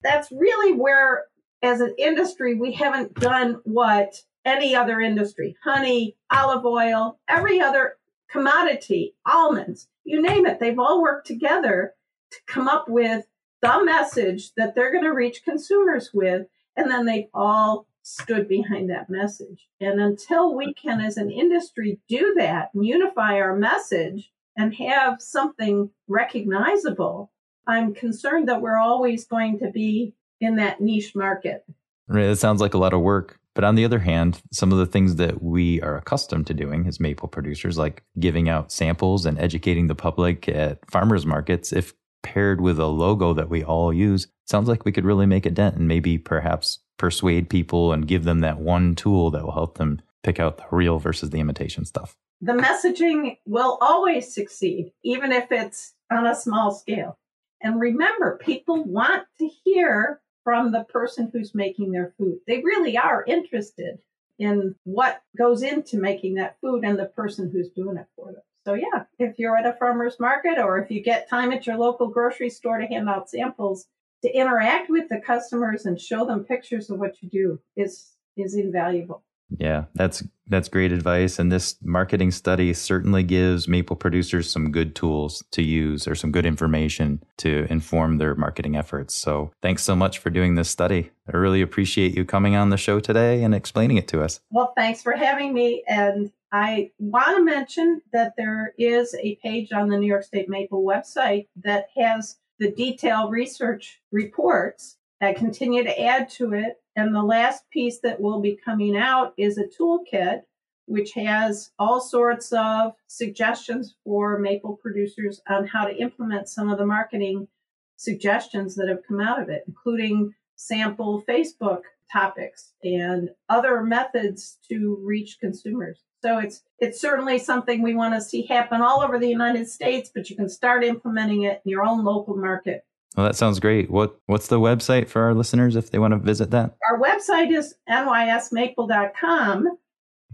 that's 0.04 0.32
really 0.32 0.74
where, 0.74 1.26
as 1.62 1.82
an 1.82 1.96
industry, 1.98 2.56
we 2.56 2.74
haven't 2.74 3.14
done 3.16 3.62
what 3.64 4.16
any 4.46 4.76
other 4.76 5.00
industry 5.00 5.56
honey, 5.64 6.18
olive 6.32 6.66
oil, 6.66 7.20
every 7.30 7.62
other 7.62 7.98
commodity, 8.30 9.16
almonds, 9.26 9.88
you 10.04 10.22
name 10.22 10.46
it, 10.46 10.60
they've 10.60 10.80
all 10.80 11.02
worked 11.02 11.28
together 11.28 11.94
to 12.32 12.38
come 12.48 12.68
up 12.68 12.90
with 12.90 13.26
the 13.62 13.84
message 13.86 14.54
that 14.56 14.76
they're 14.76 14.92
going 14.92 15.04
to 15.04 15.14
reach 15.14 15.44
consumers 15.44 16.10
with. 16.14 16.48
And 16.76 16.92
then 16.92 17.06
they've 17.06 17.30
all 17.34 17.88
stood 18.02 18.48
behind 18.48 18.90
that 18.90 19.10
message. 19.10 19.68
And 19.80 20.02
until 20.02 20.56
we 20.56 20.74
can, 20.74 21.00
as 21.00 21.18
an 21.18 21.32
industry, 21.32 22.00
do 22.10 22.34
that 22.38 22.72
and 22.74 22.86
unify 22.86 23.36
our 23.36 23.56
message 23.56 24.32
and 24.58 24.74
have 24.76 25.22
something 25.22 25.90
recognizable, 26.08 27.32
I'm 27.68 27.94
concerned 27.94 28.48
that 28.50 28.62
we're 28.62 28.78
always 28.78 29.26
going 29.26 29.60
to 29.60 29.70
be 29.72 30.14
in 30.40 30.58
that 30.58 30.82
niche 30.82 31.16
market. 31.16 31.66
Right. 32.08 32.26
It 32.26 32.38
sounds 32.38 32.62
like 32.62 32.74
a 32.74 32.80
lot 32.80 32.94
of 32.94 33.02
work. 33.02 33.40
But 33.56 33.64
on 33.64 33.76
the 33.76 33.86
other 33.86 34.00
hand, 34.00 34.42
some 34.52 34.72
of 34.72 34.80
the 34.80 34.86
things 34.86 35.16
that 35.18 35.42
we 35.42 35.80
are 35.82 35.96
accustomed 35.96 36.48
to 36.48 36.54
doing 36.54 36.88
as 36.88 37.00
maple 37.00 37.28
producers, 37.28 37.78
like 37.78 38.04
giving 38.20 38.50
out 38.50 38.72
samples 38.72 39.26
and 39.26 39.40
educating 39.40 39.88
the 39.88 39.96
public 39.96 40.50
at 40.50 40.80
farmers 40.90 41.26
markets, 41.26 41.72
if 41.72 41.94
paired 42.24 42.62
with 42.62 42.80
a 42.80 42.88
logo 42.88 43.34
that 43.34 43.50
we 43.50 43.64
all 43.64 43.94
use, 43.94 44.28
sounds 44.46 44.68
like 44.68 44.86
we 44.86 44.92
could 44.92 45.06
really 45.06 45.28
make 45.28 45.46
a 45.46 45.52
dent 45.52 45.76
and 45.76 45.88
maybe 45.88 46.18
perhaps 46.18 46.80
persuade 46.98 47.50
people 47.50 47.94
and 47.94 48.08
give 48.08 48.24
them 48.24 48.40
that 48.40 48.60
one 48.60 48.96
tool 48.96 49.30
that 49.30 49.44
will 49.44 49.52
help 49.52 49.78
them 49.78 50.02
pick 50.24 50.40
out 50.40 50.58
the 50.58 50.64
real 50.72 50.98
versus 50.98 51.30
the 51.30 51.40
imitation 51.40 51.86
stuff. 51.86 52.16
The 52.46 52.52
messaging 52.52 53.38
will 53.46 53.78
always 53.80 54.34
succeed, 54.34 54.92
even 55.02 55.32
if 55.32 55.50
it's 55.50 55.94
on 56.12 56.28
a 56.28 56.36
small 56.36 56.72
scale. 56.72 57.18
And 57.62 57.80
remember, 57.80 58.38
people 58.38 58.84
want 58.84 59.24
to 59.40 59.48
hear 59.64 60.20
from 60.44 60.74
the 60.74 60.84
person 60.84 61.30
who's 61.32 61.56
making 61.56 61.94
their 61.94 62.14
food. 62.18 62.40
They 62.46 62.58
really 62.58 62.98
are 62.98 63.24
interested 63.26 64.00
in 64.40 64.76
what 64.84 65.22
goes 65.38 65.64
into 65.64 65.98
making 65.98 66.34
that 66.34 66.58
food 66.60 66.84
and 66.84 67.00
the 67.00 67.06
person 67.06 67.50
who's 67.50 67.70
doing 67.70 67.96
it 67.96 68.08
for 68.18 68.34
them. 68.34 68.42
So, 68.66 68.74
yeah, 68.74 69.06
if 69.20 69.40
you're 69.40 69.56
at 69.56 69.66
a 69.66 69.78
farmer's 69.80 70.20
market 70.20 70.58
or 70.60 70.80
if 70.80 70.92
you 70.92 71.02
get 71.02 71.30
time 71.30 71.54
at 71.54 71.66
your 71.66 71.78
local 71.78 72.10
grocery 72.10 72.50
store 72.50 72.80
to 72.80 72.88
hand 72.88 73.08
out 73.08 73.30
samples, 73.30 73.88
to 74.22 74.38
interact 74.38 74.90
with 74.90 75.08
the 75.08 75.22
customers 75.22 75.86
and 75.86 75.98
show 75.98 76.26
them 76.26 76.44
pictures 76.44 76.90
of 76.90 77.00
what 77.00 77.24
you 77.24 77.30
do 77.30 77.62
is 77.78 78.10
is 78.36 78.56
invaluable. 78.56 79.24
Yeah, 79.60 79.86
that's 79.94 80.24
that's 80.48 80.68
great 80.68 80.92
advice. 80.92 81.40
And 81.40 81.52
this 81.52 81.78
marketing 81.82 82.32
study 82.32 82.74
certainly 82.74 83.24
gives 83.24 83.68
maple 83.68 83.96
producers 83.96 84.52
some 84.52 84.72
good 84.72 84.96
tools 84.96 85.44
to 85.52 85.62
use 85.62 86.08
or 86.08 86.16
some 86.16 86.32
good 86.32 86.46
information 86.46 87.24
to 87.38 87.66
inform 87.70 88.18
their 88.18 88.36
marketing 88.36 88.76
efforts. 88.76 89.16
So 89.16 89.52
thanks 89.62 89.84
so 89.84 89.96
much 89.96 90.20
for 90.20 90.30
doing 90.30 90.56
this 90.56 90.70
study. 90.70 91.12
I 91.32 91.38
really 91.38 91.62
appreciate 91.62 92.16
you 92.16 92.26
coming 92.26 92.56
on 92.56 92.70
the 92.70 92.78
show 92.78 93.00
today 93.00 93.44
and 93.44 93.56
explaining 93.56 93.98
it 93.98 94.08
to 94.10 94.22
us. 94.22 94.42
Well, 94.52 94.74
thanks 94.76 95.02
for 95.02 95.14
having 95.14 95.54
me. 95.54 95.84
And 95.88 96.32
I 96.52 96.92
want 97.00 97.38
to 97.38 97.44
mention 97.44 98.02
that 98.12 98.34
there 98.38 98.74
is 98.78 99.16
a 99.16 99.40
page 99.42 99.72
on 99.72 99.90
the 99.90 99.98
New 99.98 100.08
York 100.08 100.24
State 100.24 100.50
Maple 100.50 100.84
website 100.84 101.48
that 101.64 101.88
has 101.96 102.38
the 102.60 102.72
detailed 102.72 103.32
research 103.32 104.02
reports. 104.12 104.98
I 105.22 105.34
continue 105.34 105.84
to 105.84 106.02
add 106.02 106.30
to 106.32 106.54
it 106.54 106.83
and 106.96 107.14
the 107.14 107.24
last 107.24 107.70
piece 107.70 108.00
that 108.00 108.22
will 108.22 108.40
be 108.40 108.56
coming 108.64 108.96
out 108.96 109.34
is 109.38 109.58
a 109.58 109.66
toolkit, 109.66 110.44
which 110.86 111.14
has 111.14 111.72
all 111.80 112.00
sorts 112.00 112.52
of 112.52 112.94
suggestions 113.08 113.96
for 114.04 114.38
maple 114.38 114.78
producers 114.78 115.42
on 115.48 115.68
how 115.68 115.86
to 115.86 115.96
implement 115.96 116.50
some 116.50 116.70
of 116.70 116.78
the 116.78 116.86
marketing 116.86 117.48
suggestions 117.96 118.76
that 118.76 118.90
have 118.90 119.06
come 119.08 119.20
out 119.20 119.42
of 119.42 119.50
it, 119.50 119.64
including 119.68 120.34
sample 120.56 121.24
Facebook 121.28 121.82
topics 122.12 122.74
and 122.84 123.30
other 123.50 123.82
methods 123.82 124.58
to 124.70 124.98
reach 125.02 125.40
consumers. 125.40 126.00
So 126.22 126.38
it's 126.38 126.62
it's 126.80 127.02
certainly 127.02 127.38
something 127.40 127.82
we 127.82 127.96
want 127.96 128.14
to 128.14 128.22
see 128.22 128.46
happen 128.46 128.82
all 128.82 129.02
over 129.02 129.20
the 129.20 129.28
United 129.28 129.68
States, 129.68 130.12
but 130.14 130.30
you 130.30 130.36
can 130.36 130.48
start 130.48 130.84
implementing 130.84 131.44
it 131.44 131.62
in 131.66 131.72
your 131.72 131.84
own 131.84 132.04
local 132.04 132.36
market. 132.36 132.86
Well, 133.16 133.28
that 133.28 133.36
sounds 133.36 133.60
great. 133.60 133.92
What 133.92 134.18
what's 134.26 134.48
the 134.48 134.60
website 134.60 135.08
for 135.08 135.22
our 135.24 135.34
listeners 135.34 135.76
if 135.76 135.92
they 135.92 136.00
want 136.00 136.14
to 136.14 136.20
visit 136.20 136.52
that? 136.52 136.76
Our 136.90 137.00
website 137.00 137.56
is 137.56 137.76
nysmaple.com 137.90 139.68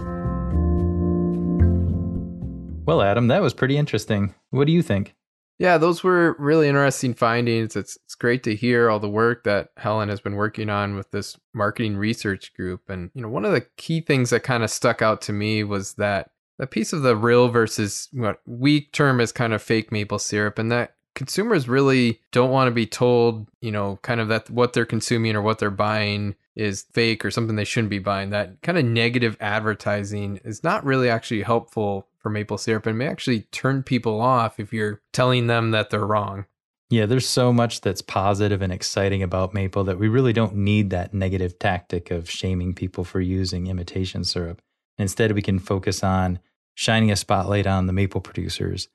Well, 2.88 3.02
Adam, 3.02 3.28
that 3.28 3.41
was 3.41 3.54
pretty 3.54 3.78
interesting. 3.78 4.34
What 4.50 4.65
do 4.65 4.71
you 4.71 4.82
think? 4.82 5.13
Yeah, 5.59 5.77
those 5.79 6.03
were 6.03 6.35
really 6.37 6.67
interesting 6.67 7.13
findings. 7.13 7.75
It's 7.75 7.97
it's 8.05 8.15
great 8.15 8.43
to 8.43 8.55
hear 8.55 8.89
all 8.89 8.99
the 8.99 9.09
work 9.09 9.43
that 9.45 9.69
Helen 9.77 10.09
has 10.09 10.21
been 10.21 10.35
working 10.35 10.69
on 10.69 10.95
with 10.95 11.09
this 11.11 11.37
marketing 11.53 11.97
research 11.97 12.53
group. 12.53 12.89
And 12.89 13.09
you 13.15 13.21
know, 13.21 13.29
one 13.29 13.45
of 13.45 13.53
the 13.53 13.65
key 13.77 14.01
things 14.01 14.29
that 14.29 14.43
kind 14.43 14.63
of 14.63 14.69
stuck 14.69 15.01
out 15.01 15.21
to 15.23 15.33
me 15.33 15.63
was 15.63 15.93
that 15.93 16.29
the 16.59 16.67
piece 16.67 16.93
of 16.93 17.01
the 17.01 17.15
real 17.15 17.47
versus 17.47 18.07
what 18.11 18.39
we 18.45 18.81
term 18.81 19.19
as 19.19 19.31
kind 19.31 19.53
of 19.53 19.61
fake 19.61 19.91
maple 19.91 20.19
syrup, 20.19 20.59
and 20.59 20.71
that 20.71 20.95
consumers 21.15 21.67
really 21.67 22.21
don't 22.31 22.51
want 22.51 22.67
to 22.67 22.71
be 22.71 22.85
told, 22.85 23.47
you 23.59 23.71
know, 23.71 23.97
kind 24.03 24.21
of 24.21 24.27
that 24.27 24.49
what 24.51 24.73
they're 24.73 24.85
consuming 24.85 25.35
or 25.35 25.41
what 25.41 25.57
they're 25.57 25.71
buying 25.71 26.35
is 26.55 26.85
fake 26.93 27.25
or 27.25 27.31
something 27.31 27.55
they 27.55 27.63
shouldn't 27.63 27.89
be 27.89 27.99
buying. 27.99 28.29
That 28.29 28.61
kind 28.61 28.77
of 28.77 28.85
negative 28.85 29.37
advertising 29.39 30.39
is 30.43 30.63
not 30.63 30.85
really 30.85 31.09
actually 31.09 31.41
helpful 31.41 32.06
for 32.19 32.30
maple 32.30 32.58
syrup 32.58 32.86
and 32.86 32.97
may 32.97 33.08
actually 33.08 33.41
turn 33.51 33.84
people 33.84 34.21
off 34.21 34.60
if 34.60 34.73
you're 34.73 35.01
telling 35.13 35.47
them 35.47 35.71
that 35.71 35.89
they're 35.89 36.06
wrong. 36.06 36.45
Yeah, 36.89 37.06
there's 37.06 37.27
so 37.27 37.51
much 37.51 37.82
that's 37.82 38.01
positive 38.01 38.62
and 38.62 38.71
exciting 38.71 39.21
about 39.21 39.53
maple 39.53 39.84
that 39.84 39.99
we 39.99 40.08
really 40.08 40.32
don't 40.32 40.56
need 40.56 40.89
that 40.91 41.13
negative 41.13 41.60
tactic 41.60 42.12
of 42.12 42.30
shaming 42.30 42.73
people 42.73 43.03
for 43.03 43.19
using 43.19 43.67
imitation 43.67 44.23
syrup. 44.23 44.62
Instead, 44.97 45.34
we 45.34 45.41
can 45.41 45.60
focus 45.60 46.01
on 46.01 46.39
shining 46.75 47.12
a 47.12 47.15
spotlight 47.15 47.67
on 47.67 47.88
the 47.88 47.93
maple 47.93 48.21
producers 48.21 48.88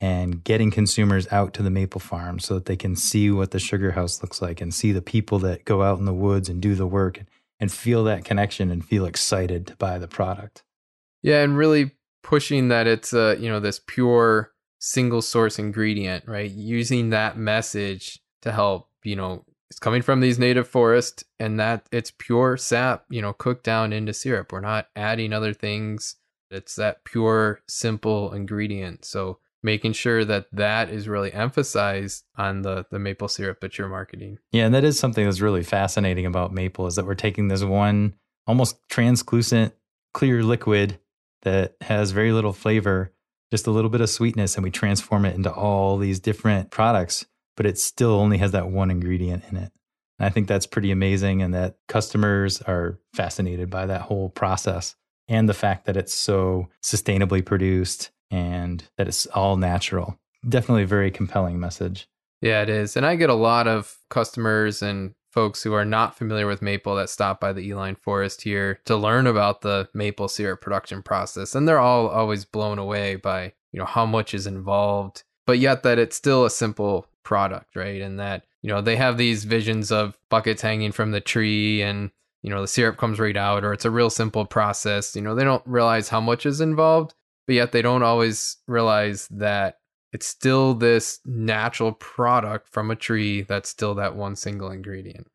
and 0.00 0.42
getting 0.44 0.70
consumers 0.70 1.26
out 1.32 1.54
to 1.54 1.62
the 1.62 1.70
maple 1.70 2.00
farm 2.00 2.38
so 2.38 2.54
that 2.54 2.66
they 2.66 2.76
can 2.76 2.94
see 2.94 3.30
what 3.30 3.52
the 3.52 3.58
sugar 3.58 3.92
house 3.92 4.22
looks 4.22 4.42
like 4.42 4.60
and 4.60 4.74
see 4.74 4.92
the 4.92 5.02
people 5.02 5.38
that 5.38 5.64
go 5.64 5.82
out 5.82 5.98
in 5.98 6.04
the 6.04 6.12
woods 6.12 6.48
and 6.48 6.60
do 6.60 6.74
the 6.74 6.86
work 6.86 7.18
and, 7.18 7.28
and 7.58 7.72
feel 7.72 8.04
that 8.04 8.24
connection 8.24 8.70
and 8.70 8.84
feel 8.84 9.04
excited 9.04 9.66
to 9.66 9.76
buy 9.76 9.98
the 9.98 10.08
product. 10.08 10.62
Yeah, 11.22 11.42
and 11.42 11.56
really 11.56 11.92
pushing 12.22 12.68
that 12.68 12.86
it's 12.86 13.12
a 13.12 13.36
you 13.38 13.48
know 13.48 13.60
this 13.60 13.80
pure 13.86 14.52
single 14.78 15.22
source 15.22 15.58
ingredient, 15.58 16.26
right? 16.26 16.50
Using 16.50 17.10
that 17.10 17.36
message 17.36 18.20
to 18.42 18.52
help 18.52 18.88
you 19.04 19.16
know 19.16 19.44
it's 19.70 19.78
coming 19.78 20.02
from 20.02 20.20
these 20.20 20.38
native 20.38 20.68
forests 20.68 21.24
and 21.40 21.58
that 21.58 21.86
it's 21.90 22.10
pure 22.10 22.58
sap, 22.58 23.06
you 23.08 23.22
know, 23.22 23.32
cooked 23.32 23.64
down 23.64 23.90
into 23.92 24.12
syrup. 24.12 24.52
We're 24.52 24.60
not 24.60 24.88
adding 24.94 25.32
other 25.32 25.54
things. 25.54 26.16
It's 26.50 26.76
that 26.76 27.04
pure, 27.04 27.62
simple 27.66 28.34
ingredient. 28.34 29.06
So 29.06 29.38
making 29.62 29.94
sure 29.94 30.26
that 30.26 30.46
that 30.52 30.90
is 30.90 31.08
really 31.08 31.32
emphasized 31.32 32.24
on 32.36 32.62
the 32.62 32.84
the 32.90 32.98
maple 32.98 33.28
syrup 33.28 33.60
that 33.60 33.78
you're 33.78 33.88
marketing. 33.88 34.38
Yeah, 34.50 34.66
and 34.66 34.74
that 34.74 34.84
is 34.84 34.98
something 34.98 35.24
that's 35.24 35.40
really 35.40 35.62
fascinating 35.62 36.26
about 36.26 36.52
maple 36.52 36.86
is 36.86 36.96
that 36.96 37.06
we're 37.06 37.14
taking 37.14 37.48
this 37.48 37.64
one 37.64 38.14
almost 38.46 38.76
translucent 38.88 39.72
clear 40.12 40.42
liquid 40.42 40.98
that 41.42 41.76
has 41.80 42.10
very 42.10 42.32
little 42.32 42.52
flavor, 42.52 43.12
just 43.50 43.66
a 43.66 43.70
little 43.70 43.90
bit 43.90 44.00
of 44.00 44.10
sweetness 44.10 44.56
and 44.56 44.64
we 44.64 44.70
transform 44.70 45.24
it 45.24 45.34
into 45.34 45.52
all 45.52 45.98
these 45.98 46.20
different 46.20 46.70
products, 46.70 47.26
but 47.56 47.66
it 47.66 47.78
still 47.78 48.12
only 48.12 48.38
has 48.38 48.52
that 48.52 48.68
one 48.68 48.90
ingredient 48.90 49.44
in 49.50 49.56
it. 49.56 49.72
And 50.18 50.26
I 50.26 50.30
think 50.30 50.48
that's 50.48 50.66
pretty 50.66 50.90
amazing 50.90 51.42
and 51.42 51.52
that 51.54 51.76
customers 51.88 52.62
are 52.62 52.98
fascinated 53.14 53.70
by 53.70 53.86
that 53.86 54.02
whole 54.02 54.30
process 54.30 54.94
and 55.28 55.48
the 55.48 55.54
fact 55.54 55.86
that 55.86 55.96
it's 55.96 56.14
so 56.14 56.68
sustainably 56.82 57.44
produced 57.44 58.10
and 58.30 58.84
that 58.96 59.08
it's 59.08 59.26
all 59.26 59.56
natural. 59.56 60.18
Definitely 60.48 60.84
a 60.84 60.86
very 60.86 61.10
compelling 61.10 61.60
message. 61.60 62.08
Yeah, 62.40 62.62
it 62.62 62.68
is. 62.68 62.96
And 62.96 63.06
I 63.06 63.16
get 63.16 63.30
a 63.30 63.34
lot 63.34 63.68
of 63.68 63.96
customers 64.10 64.82
and 64.82 65.14
folks 65.32 65.62
who 65.62 65.72
are 65.72 65.84
not 65.84 66.16
familiar 66.16 66.46
with 66.46 66.62
maple 66.62 66.94
that 66.96 67.10
stop 67.10 67.40
by 67.40 67.52
the 67.52 67.68
Uihlein 67.70 67.98
Forest 67.98 68.42
here 68.42 68.80
to 68.84 68.96
learn 68.96 69.26
about 69.26 69.62
the 69.62 69.88
maple 69.94 70.28
syrup 70.28 70.60
production 70.60 71.02
process. 71.02 71.54
And 71.54 71.66
they're 71.66 71.78
all 71.78 72.08
always 72.08 72.44
blown 72.44 72.78
away 72.78 73.16
by, 73.16 73.52
you 73.72 73.80
know, 73.80 73.86
how 73.86 74.06
much 74.06 74.34
is 74.34 74.46
involved, 74.46 75.24
but 75.46 75.58
yet 75.58 75.82
that 75.82 75.98
it's 75.98 76.16
still 76.16 76.44
a 76.44 76.50
simple 76.50 77.06
product, 77.22 77.74
right? 77.74 78.00
And 78.02 78.20
that, 78.20 78.44
you 78.60 78.68
know, 78.68 78.80
they 78.80 78.96
have 78.96 79.16
these 79.16 79.44
visions 79.44 79.90
of 79.90 80.18
buckets 80.28 80.62
hanging 80.62 80.92
from 80.92 81.10
the 81.10 81.20
tree 81.20 81.82
and, 81.82 82.10
you 82.42 82.50
know, 82.50 82.60
the 82.60 82.68
syrup 82.68 82.98
comes 82.98 83.18
right 83.18 83.36
out 83.36 83.64
or 83.64 83.72
it's 83.72 83.84
a 83.84 83.90
real 83.90 84.10
simple 84.10 84.44
process. 84.44 85.16
You 85.16 85.22
know, 85.22 85.34
they 85.34 85.44
don't 85.44 85.66
realize 85.66 86.08
how 86.08 86.20
much 86.20 86.44
is 86.46 86.60
involved 86.60 87.14
but 87.46 87.54
yet 87.54 87.72
they 87.72 87.82
don't 87.82 88.02
always 88.02 88.56
realize 88.66 89.28
that 89.28 89.78
it's 90.12 90.26
still 90.26 90.74
this 90.74 91.20
natural 91.24 91.92
product 91.92 92.68
from 92.68 92.90
a 92.90 92.96
tree 92.96 93.42
that's 93.42 93.68
still 93.68 93.94
that 93.94 94.14
one 94.14 94.36
single 94.36 94.70
ingredient. 94.70 95.26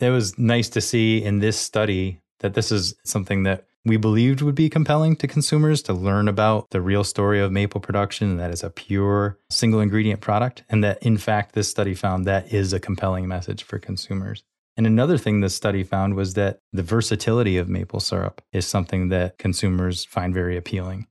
It 0.00 0.10
was 0.10 0.38
nice 0.38 0.68
to 0.70 0.80
see 0.80 1.22
in 1.22 1.38
this 1.38 1.56
study 1.56 2.20
that 2.40 2.54
this 2.54 2.72
is 2.72 2.94
something 3.04 3.44
that 3.44 3.64
we 3.86 3.96
believed 3.96 4.40
would 4.42 4.54
be 4.54 4.70
compelling 4.70 5.14
to 5.16 5.26
consumers 5.26 5.82
to 5.82 5.92
learn 5.92 6.26
about 6.26 6.70
the 6.70 6.80
real 6.80 7.04
story 7.04 7.40
of 7.40 7.52
maple 7.52 7.80
production 7.80 8.30
and 8.30 8.40
that 8.40 8.50
is 8.50 8.62
a 8.62 8.70
pure 8.70 9.38
single 9.50 9.80
ingredient 9.80 10.20
product. 10.20 10.64
And 10.68 10.82
that 10.82 11.02
in 11.02 11.16
fact, 11.16 11.54
this 11.54 11.68
study 11.68 11.94
found 11.94 12.24
that 12.24 12.52
is 12.52 12.72
a 12.72 12.80
compelling 12.80 13.28
message 13.28 13.62
for 13.62 13.78
consumers. 13.78 14.42
And 14.76 14.86
another 14.86 15.18
thing 15.18 15.40
this 15.40 15.54
study 15.54 15.84
found 15.84 16.14
was 16.14 16.34
that 16.34 16.58
the 16.72 16.82
versatility 16.82 17.58
of 17.58 17.68
maple 17.68 18.00
syrup 18.00 18.42
is 18.52 18.66
something 18.66 19.08
that 19.10 19.38
consumers 19.38 20.04
find 20.04 20.34
very 20.34 20.56
appealing. 20.56 21.06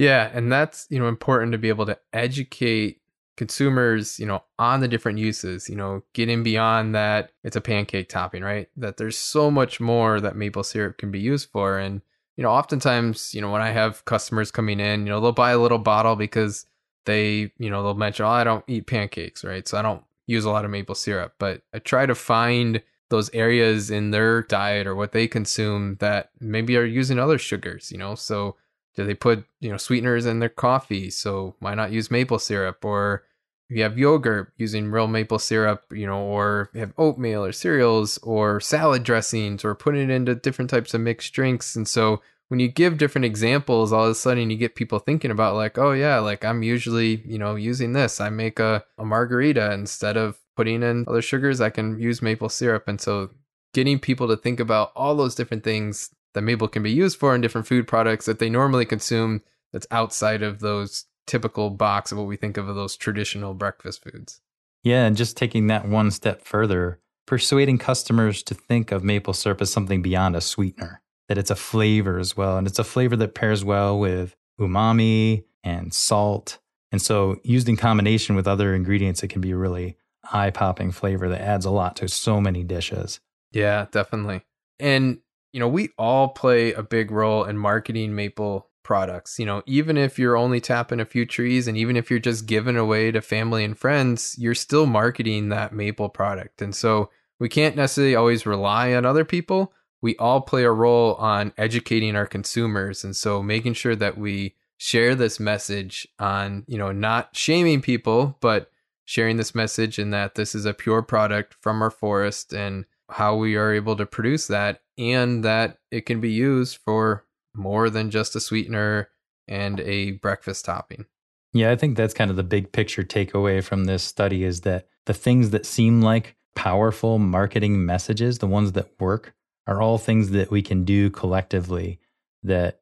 Yeah, 0.00 0.30
and 0.32 0.50
that's, 0.50 0.86
you 0.88 0.98
know, 0.98 1.08
important 1.08 1.52
to 1.52 1.58
be 1.58 1.68
able 1.68 1.84
to 1.84 1.98
educate 2.14 3.02
consumers, 3.36 4.18
you 4.18 4.24
know, 4.24 4.42
on 4.58 4.80
the 4.80 4.88
different 4.88 5.18
uses, 5.18 5.68
you 5.68 5.76
know, 5.76 6.02
getting 6.14 6.42
beyond 6.42 6.94
that 6.94 7.32
it's 7.44 7.54
a 7.56 7.60
pancake 7.60 8.08
topping, 8.08 8.42
right? 8.42 8.70
That 8.78 8.96
there's 8.96 9.18
so 9.18 9.50
much 9.50 9.78
more 9.78 10.18
that 10.18 10.36
maple 10.36 10.62
syrup 10.64 10.96
can 10.96 11.10
be 11.10 11.20
used 11.20 11.50
for 11.50 11.78
and 11.78 12.00
you 12.38 12.42
know, 12.42 12.50
oftentimes, 12.50 13.34
you 13.34 13.42
know, 13.42 13.50
when 13.52 13.60
I 13.60 13.72
have 13.72 14.06
customers 14.06 14.50
coming 14.50 14.80
in, 14.80 15.00
you 15.00 15.12
know, 15.12 15.20
they'll 15.20 15.32
buy 15.32 15.50
a 15.50 15.58
little 15.58 15.76
bottle 15.78 16.16
because 16.16 16.64
they, 17.04 17.52
you 17.58 17.68
know, 17.68 17.82
they'll 17.82 17.94
mention, 17.94 18.24
"Oh, 18.24 18.30
I 18.30 18.44
don't 18.44 18.64
eat 18.66 18.86
pancakes, 18.86 19.44
right? 19.44 19.68
So 19.68 19.76
I 19.76 19.82
don't 19.82 20.02
use 20.26 20.46
a 20.46 20.50
lot 20.50 20.64
of 20.64 20.70
maple 20.70 20.94
syrup." 20.94 21.34
But 21.38 21.60
I 21.74 21.80
try 21.80 22.06
to 22.06 22.14
find 22.14 22.82
those 23.10 23.28
areas 23.34 23.90
in 23.90 24.10
their 24.12 24.42
diet 24.44 24.86
or 24.86 24.94
what 24.94 25.12
they 25.12 25.28
consume 25.28 25.96
that 26.00 26.30
maybe 26.40 26.78
are 26.78 26.84
using 26.84 27.18
other 27.18 27.36
sugars, 27.36 27.92
you 27.92 27.98
know. 27.98 28.14
So 28.14 28.56
do 28.96 29.04
they 29.04 29.14
put 29.14 29.44
you 29.60 29.70
know 29.70 29.76
sweeteners 29.76 30.26
in 30.26 30.40
their 30.40 30.48
coffee? 30.48 31.10
So 31.10 31.56
why 31.60 31.74
not 31.74 31.92
use 31.92 32.10
maple 32.10 32.38
syrup? 32.38 32.84
Or 32.84 33.24
if 33.68 33.76
you 33.76 33.82
have 33.82 33.98
yogurt 33.98 34.52
using 34.56 34.90
real 34.90 35.06
maple 35.06 35.38
syrup 35.38 35.84
you 35.92 36.06
know 36.06 36.20
or 36.20 36.70
have 36.74 36.92
oatmeal 36.98 37.44
or 37.44 37.52
cereals 37.52 38.18
or 38.18 38.60
salad 38.60 39.04
dressings 39.04 39.64
or 39.64 39.74
putting 39.74 40.10
it 40.10 40.14
into 40.14 40.34
different 40.34 40.70
types 40.70 40.92
of 40.92 41.00
mixed 41.00 41.32
drinks. 41.32 41.76
And 41.76 41.86
so 41.86 42.20
when 42.48 42.58
you 42.58 42.68
give 42.68 42.98
different 42.98 43.24
examples 43.24 43.92
all 43.92 44.04
of 44.04 44.10
a 44.10 44.14
sudden 44.14 44.50
you 44.50 44.56
get 44.56 44.74
people 44.74 44.98
thinking 44.98 45.30
about 45.30 45.54
like 45.54 45.78
oh 45.78 45.92
yeah 45.92 46.18
like 46.18 46.44
i'm 46.44 46.64
usually 46.64 47.22
you 47.24 47.38
know 47.38 47.54
using 47.54 47.92
this. 47.92 48.20
I 48.20 48.28
make 48.30 48.58
a, 48.58 48.84
a 48.98 49.04
margarita 49.04 49.72
instead 49.72 50.16
of 50.16 50.38
putting 50.56 50.82
in 50.82 51.04
other 51.06 51.22
sugars 51.22 51.60
i 51.60 51.70
can 51.70 51.98
use 51.98 52.20
maple 52.20 52.48
syrup. 52.48 52.88
And 52.88 53.00
so 53.00 53.30
getting 53.72 54.00
people 54.00 54.26
to 54.28 54.36
think 54.36 54.58
about 54.58 54.92
all 54.96 55.14
those 55.14 55.34
different 55.36 55.62
things 55.62 56.10
that 56.34 56.42
maple 56.42 56.68
can 56.68 56.82
be 56.82 56.90
used 56.90 57.18
for 57.18 57.34
in 57.34 57.40
different 57.40 57.66
food 57.66 57.86
products 57.86 58.26
that 58.26 58.38
they 58.38 58.50
normally 58.50 58.84
consume 58.84 59.42
that's 59.72 59.86
outside 59.90 60.42
of 60.42 60.60
those 60.60 61.06
typical 61.26 61.70
box 61.70 62.12
of 62.12 62.18
what 62.18 62.26
we 62.26 62.36
think 62.36 62.56
of 62.56 62.68
as 62.68 62.74
those 62.74 62.96
traditional 62.96 63.54
breakfast 63.54 64.02
foods. 64.02 64.40
Yeah, 64.82 65.04
and 65.04 65.16
just 65.16 65.36
taking 65.36 65.66
that 65.66 65.86
one 65.86 66.10
step 66.10 66.42
further, 66.42 66.98
persuading 67.26 67.78
customers 67.78 68.42
to 68.44 68.54
think 68.54 68.92
of 68.92 69.04
maple 69.04 69.34
syrup 69.34 69.60
as 69.60 69.72
something 69.72 70.02
beyond 70.02 70.34
a 70.34 70.40
sweetener, 70.40 71.02
that 71.28 71.38
it's 71.38 71.50
a 71.50 71.56
flavor 71.56 72.18
as 72.18 72.36
well. 72.36 72.56
And 72.56 72.66
it's 72.66 72.78
a 72.78 72.84
flavor 72.84 73.16
that 73.16 73.34
pairs 73.34 73.64
well 73.64 73.98
with 73.98 74.34
umami 74.58 75.44
and 75.62 75.92
salt. 75.92 76.58
And 76.92 77.00
so, 77.00 77.36
used 77.44 77.68
in 77.68 77.76
combination 77.76 78.34
with 78.34 78.48
other 78.48 78.74
ingredients, 78.74 79.22
it 79.22 79.28
can 79.28 79.40
be 79.40 79.52
a 79.52 79.56
really 79.56 79.96
eye 80.32 80.50
popping 80.50 80.90
flavor 80.90 81.28
that 81.28 81.40
adds 81.40 81.64
a 81.64 81.70
lot 81.70 81.96
to 81.96 82.08
so 82.08 82.40
many 82.40 82.64
dishes. 82.64 83.20
Yeah, 83.52 83.86
definitely. 83.90 84.42
And 84.78 85.18
you 85.52 85.60
know, 85.60 85.68
we 85.68 85.90
all 85.98 86.28
play 86.28 86.72
a 86.72 86.82
big 86.82 87.10
role 87.10 87.44
in 87.44 87.58
marketing 87.58 88.14
maple 88.14 88.68
products. 88.82 89.38
You 89.38 89.46
know, 89.46 89.62
even 89.66 89.96
if 89.96 90.18
you're 90.18 90.36
only 90.36 90.60
tapping 90.60 91.00
a 91.00 91.04
few 91.04 91.26
trees 91.26 91.68
and 91.68 91.76
even 91.76 91.96
if 91.96 92.10
you're 92.10 92.18
just 92.18 92.46
giving 92.46 92.76
away 92.76 93.10
to 93.10 93.20
family 93.20 93.64
and 93.64 93.78
friends, 93.78 94.34
you're 94.38 94.54
still 94.54 94.86
marketing 94.86 95.48
that 95.48 95.72
maple 95.72 96.08
product. 96.08 96.62
And 96.62 96.74
so 96.74 97.10
we 97.38 97.48
can't 97.48 97.76
necessarily 97.76 98.14
always 98.14 98.46
rely 98.46 98.94
on 98.94 99.06
other 99.06 99.24
people. 99.24 99.72
We 100.02 100.16
all 100.16 100.40
play 100.40 100.64
a 100.64 100.72
role 100.72 101.14
on 101.16 101.52
educating 101.58 102.16
our 102.16 102.26
consumers. 102.26 103.04
And 103.04 103.14
so 103.14 103.42
making 103.42 103.74
sure 103.74 103.96
that 103.96 104.18
we 104.18 104.54
share 104.78 105.14
this 105.14 105.38
message 105.38 106.08
on, 106.18 106.64
you 106.66 106.78
know, 106.78 106.90
not 106.90 107.36
shaming 107.36 107.82
people, 107.82 108.38
but 108.40 108.70
sharing 109.04 109.36
this 109.36 109.54
message 109.54 109.98
and 109.98 110.12
that 110.14 110.36
this 110.36 110.54
is 110.54 110.64
a 110.64 110.72
pure 110.72 111.02
product 111.02 111.54
from 111.60 111.82
our 111.82 111.90
forest 111.90 112.52
and 112.52 112.86
how 113.10 113.36
we 113.36 113.56
are 113.56 113.72
able 113.72 113.96
to 113.96 114.06
produce 114.06 114.46
that 114.46 114.82
and 114.98 115.44
that 115.44 115.78
it 115.90 116.06
can 116.06 116.20
be 116.20 116.30
used 116.30 116.78
for 116.84 117.24
more 117.54 117.90
than 117.90 118.10
just 118.10 118.36
a 118.36 118.40
sweetener 118.40 119.08
and 119.48 119.80
a 119.80 120.12
breakfast 120.12 120.64
topping. 120.64 121.06
Yeah, 121.52 121.70
I 121.70 121.76
think 121.76 121.96
that's 121.96 122.14
kind 122.14 122.30
of 122.30 122.36
the 122.36 122.44
big 122.44 122.70
picture 122.72 123.02
takeaway 123.02 123.62
from 123.62 123.84
this 123.84 124.02
study 124.02 124.44
is 124.44 124.60
that 124.60 124.86
the 125.06 125.14
things 125.14 125.50
that 125.50 125.66
seem 125.66 126.00
like 126.00 126.36
powerful 126.54 127.18
marketing 127.18 127.84
messages, 127.84 128.38
the 128.38 128.46
ones 128.46 128.72
that 128.72 128.90
work, 129.00 129.34
are 129.66 129.80
all 129.80 129.98
things 129.98 130.30
that 130.30 130.50
we 130.50 130.62
can 130.62 130.84
do 130.84 131.10
collectively 131.10 131.98
that 132.42 132.80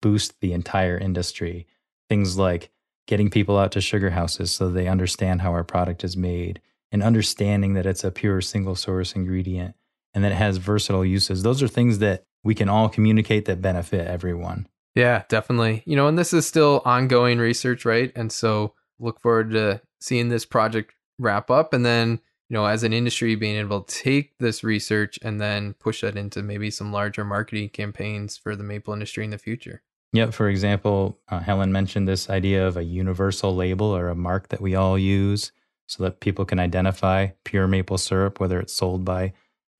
boost 0.00 0.40
the 0.40 0.52
entire 0.52 0.96
industry. 0.96 1.66
Things 2.08 2.38
like 2.38 2.70
getting 3.06 3.30
people 3.30 3.58
out 3.58 3.72
to 3.72 3.80
sugar 3.80 4.10
houses 4.10 4.50
so 4.50 4.68
they 4.68 4.88
understand 4.88 5.42
how 5.42 5.52
our 5.52 5.64
product 5.64 6.04
is 6.04 6.16
made, 6.16 6.60
and 6.90 7.02
understanding 7.02 7.74
that 7.74 7.86
it's 7.86 8.04
a 8.04 8.10
pure 8.10 8.40
single 8.40 8.74
source 8.74 9.14
ingredient 9.14 9.74
and 10.14 10.24
that 10.24 10.32
it 10.32 10.36
has 10.36 10.56
versatile 10.56 11.04
uses. 11.04 11.42
Those 11.42 11.62
are 11.62 11.68
things 11.68 11.98
that 11.98 12.24
we 12.42 12.54
can 12.54 12.68
all 12.68 12.88
communicate 12.88 13.44
that 13.44 13.60
benefit 13.60 14.06
everyone. 14.06 14.68
Yeah, 14.94 15.24
definitely. 15.28 15.82
You 15.86 15.96
know, 15.96 16.08
and 16.08 16.18
this 16.18 16.32
is 16.32 16.46
still 16.46 16.82
ongoing 16.84 17.38
research, 17.38 17.84
right? 17.84 18.10
And 18.16 18.32
so 18.32 18.74
look 18.98 19.20
forward 19.20 19.50
to 19.52 19.80
seeing 20.00 20.28
this 20.28 20.44
project 20.44 20.94
wrap 21.18 21.50
up 21.50 21.72
and 21.72 21.84
then, 21.84 22.20
you 22.48 22.54
know, 22.54 22.64
as 22.64 22.82
an 22.82 22.92
industry 22.92 23.34
being 23.34 23.56
able 23.56 23.82
to 23.82 23.94
take 23.94 24.36
this 24.38 24.64
research 24.64 25.18
and 25.22 25.40
then 25.40 25.74
push 25.74 26.00
that 26.00 26.16
into 26.16 26.42
maybe 26.42 26.70
some 26.70 26.92
larger 26.92 27.24
marketing 27.24 27.68
campaigns 27.68 28.36
for 28.36 28.56
the 28.56 28.64
maple 28.64 28.94
industry 28.94 29.24
in 29.24 29.30
the 29.30 29.38
future. 29.38 29.82
Yep. 30.14 30.32
For 30.32 30.48
example, 30.48 31.18
uh, 31.28 31.40
Helen 31.40 31.70
mentioned 31.70 32.08
this 32.08 32.30
idea 32.30 32.66
of 32.66 32.76
a 32.76 32.84
universal 32.84 33.54
label 33.54 33.94
or 33.94 34.08
a 34.08 34.14
mark 34.14 34.48
that 34.48 34.60
we 34.60 34.74
all 34.74 34.98
use 34.98 35.52
so 35.88 36.04
that 36.04 36.20
people 36.20 36.44
can 36.44 36.60
identify 36.60 37.28
pure 37.44 37.66
maple 37.66 37.98
syrup, 37.98 38.38
whether 38.38 38.60
it's 38.60 38.72
sold 38.72 39.04
by 39.04 39.32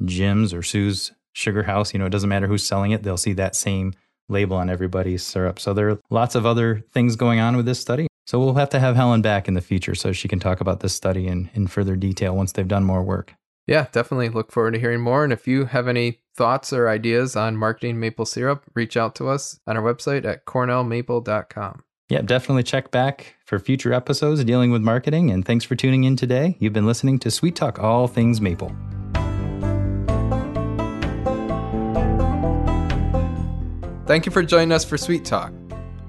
Jim's 0.05 0.53
or 0.53 0.63
Sue's 0.63 1.13
Sugar 1.33 1.63
House. 1.63 1.93
You 1.93 2.01
know, 2.01 2.07
it 2.07 2.11
doesn't 2.11 2.29
matter 2.29 2.49
who's 2.49 2.67
selling 2.67 2.91
it, 2.91 3.05
they'll 3.05 3.17
see 3.17 3.35
that 3.35 3.55
same 3.55 3.93
label 4.29 4.57
on 4.57 4.69
everybody's 4.69 5.23
syrup. 5.23 5.61
So 5.61 5.73
there 5.73 5.91
are 5.91 6.01
lots 6.11 6.35
of 6.35 6.45
other 6.45 6.83
things 6.93 7.15
going 7.15 7.39
on 7.39 7.57
with 7.57 7.67
this 7.67 7.79
study. 7.79 8.09
So 8.27 8.39
we'll 8.39 8.55
have 8.55 8.71
to 8.71 8.81
have 8.81 8.97
Helen 8.97 9.23
back 9.23 9.49
in 9.49 9.55
the 9.55 9.61
future 9.61 9.95
so 9.95 10.13
she 10.13 10.29
can 10.29 10.39
talk 10.39 10.61
about 10.61 10.81
this 10.81 10.95
study 10.95 11.27
in, 11.27 11.51
in 11.55 11.67
further 11.67 11.97
detail 11.97 12.37
once 12.37 12.53
they've 12.53 12.69
done 12.69 12.85
more 12.85 13.03
work. 13.03 13.35
Yeah, 13.67 13.87
definitely 13.93 14.31
look 14.31 14.51
forward 14.51 14.75
to 14.75 14.81
hearing 14.81 15.01
more. 15.01 15.25
And 15.25 15.33
if 15.33 15.47
you 15.47 15.67
have 15.67 15.89
any 15.89 16.21
thoughts 16.35 16.73
or 16.73 16.89
ideas 16.89 17.37
on 17.37 17.57
marketing 17.57 18.01
maple 18.01 18.25
syrup, 18.25 18.65
reach 18.75 18.97
out 18.97 19.15
to 19.17 19.29
us 19.29 19.61
on 19.67 19.77
our 19.77 19.83
website 19.83 20.25
at 20.25 20.47
cornellmaple.com. 20.47 21.83
Yeah, 22.09 22.23
definitely 22.23 22.63
check 22.63 22.91
back 22.91 23.37
for 23.45 23.59
future 23.59 23.93
episodes 23.93 24.43
dealing 24.43 24.71
with 24.71 24.81
marketing. 24.81 25.31
And 25.31 25.45
thanks 25.45 25.65
for 25.65 25.77
tuning 25.77 26.05
in 26.05 26.17
today. 26.17 26.57
You've 26.59 26.73
been 26.73 26.87
listening 26.87 27.19
to 27.21 27.31
Sweet 27.31 27.55
Talk 27.55 27.79
All 27.79 28.09
Things 28.09 28.41
Maple. 28.41 28.75
Thank 34.07 34.25
you 34.25 34.33
for 34.33 34.43
joining 34.43 34.73
us 34.73 34.87
for 34.87 34.97
Sweet 34.97 35.27
Talk, 35.27 35.53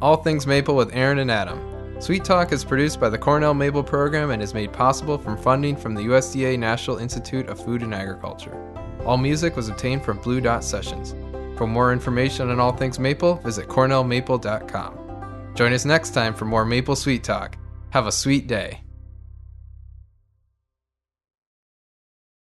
All 0.01 0.15
Things 0.15 0.47
Maple 0.47 0.73
with 0.73 0.95
Aaron 0.95 1.19
and 1.19 1.29
Adam. 1.29 1.59
Sweet 1.99 2.23
Talk 2.23 2.53
is 2.53 2.63
produced 2.63 2.97
by 3.01 3.09
the 3.09 3.17
Cornell 3.17 3.53
Maple 3.53 3.83
Program 3.83 4.31
and 4.31 4.41
is 4.41 4.53
made 4.53 4.71
possible 4.71 5.17
from 5.17 5.35
funding 5.35 5.75
from 5.75 5.95
the 5.95 6.03
USDA 6.03 6.57
National 6.57 6.95
Institute 6.99 7.49
of 7.49 7.61
Food 7.61 7.81
and 7.81 7.93
Agriculture. 7.93 8.57
All 9.05 9.17
music 9.17 9.57
was 9.57 9.67
obtained 9.67 10.05
from 10.05 10.19
Blue 10.19 10.39
Dot 10.39 10.63
Sessions. 10.63 11.13
For 11.57 11.67
more 11.67 11.91
information 11.91 12.49
on 12.49 12.61
all 12.61 12.71
things 12.71 12.99
maple, 12.99 13.35
visit 13.35 13.67
cornellmaple.com. 13.67 15.08
Join 15.59 15.73
us 15.73 15.83
next 15.83 16.11
time 16.11 16.33
for 16.33 16.45
more 16.45 16.63
Maple 16.63 16.95
Sweet 16.95 17.21
Talk. 17.21 17.57
Have 17.89 18.07
a 18.07 18.13
sweet 18.13 18.47
day. 18.47 18.79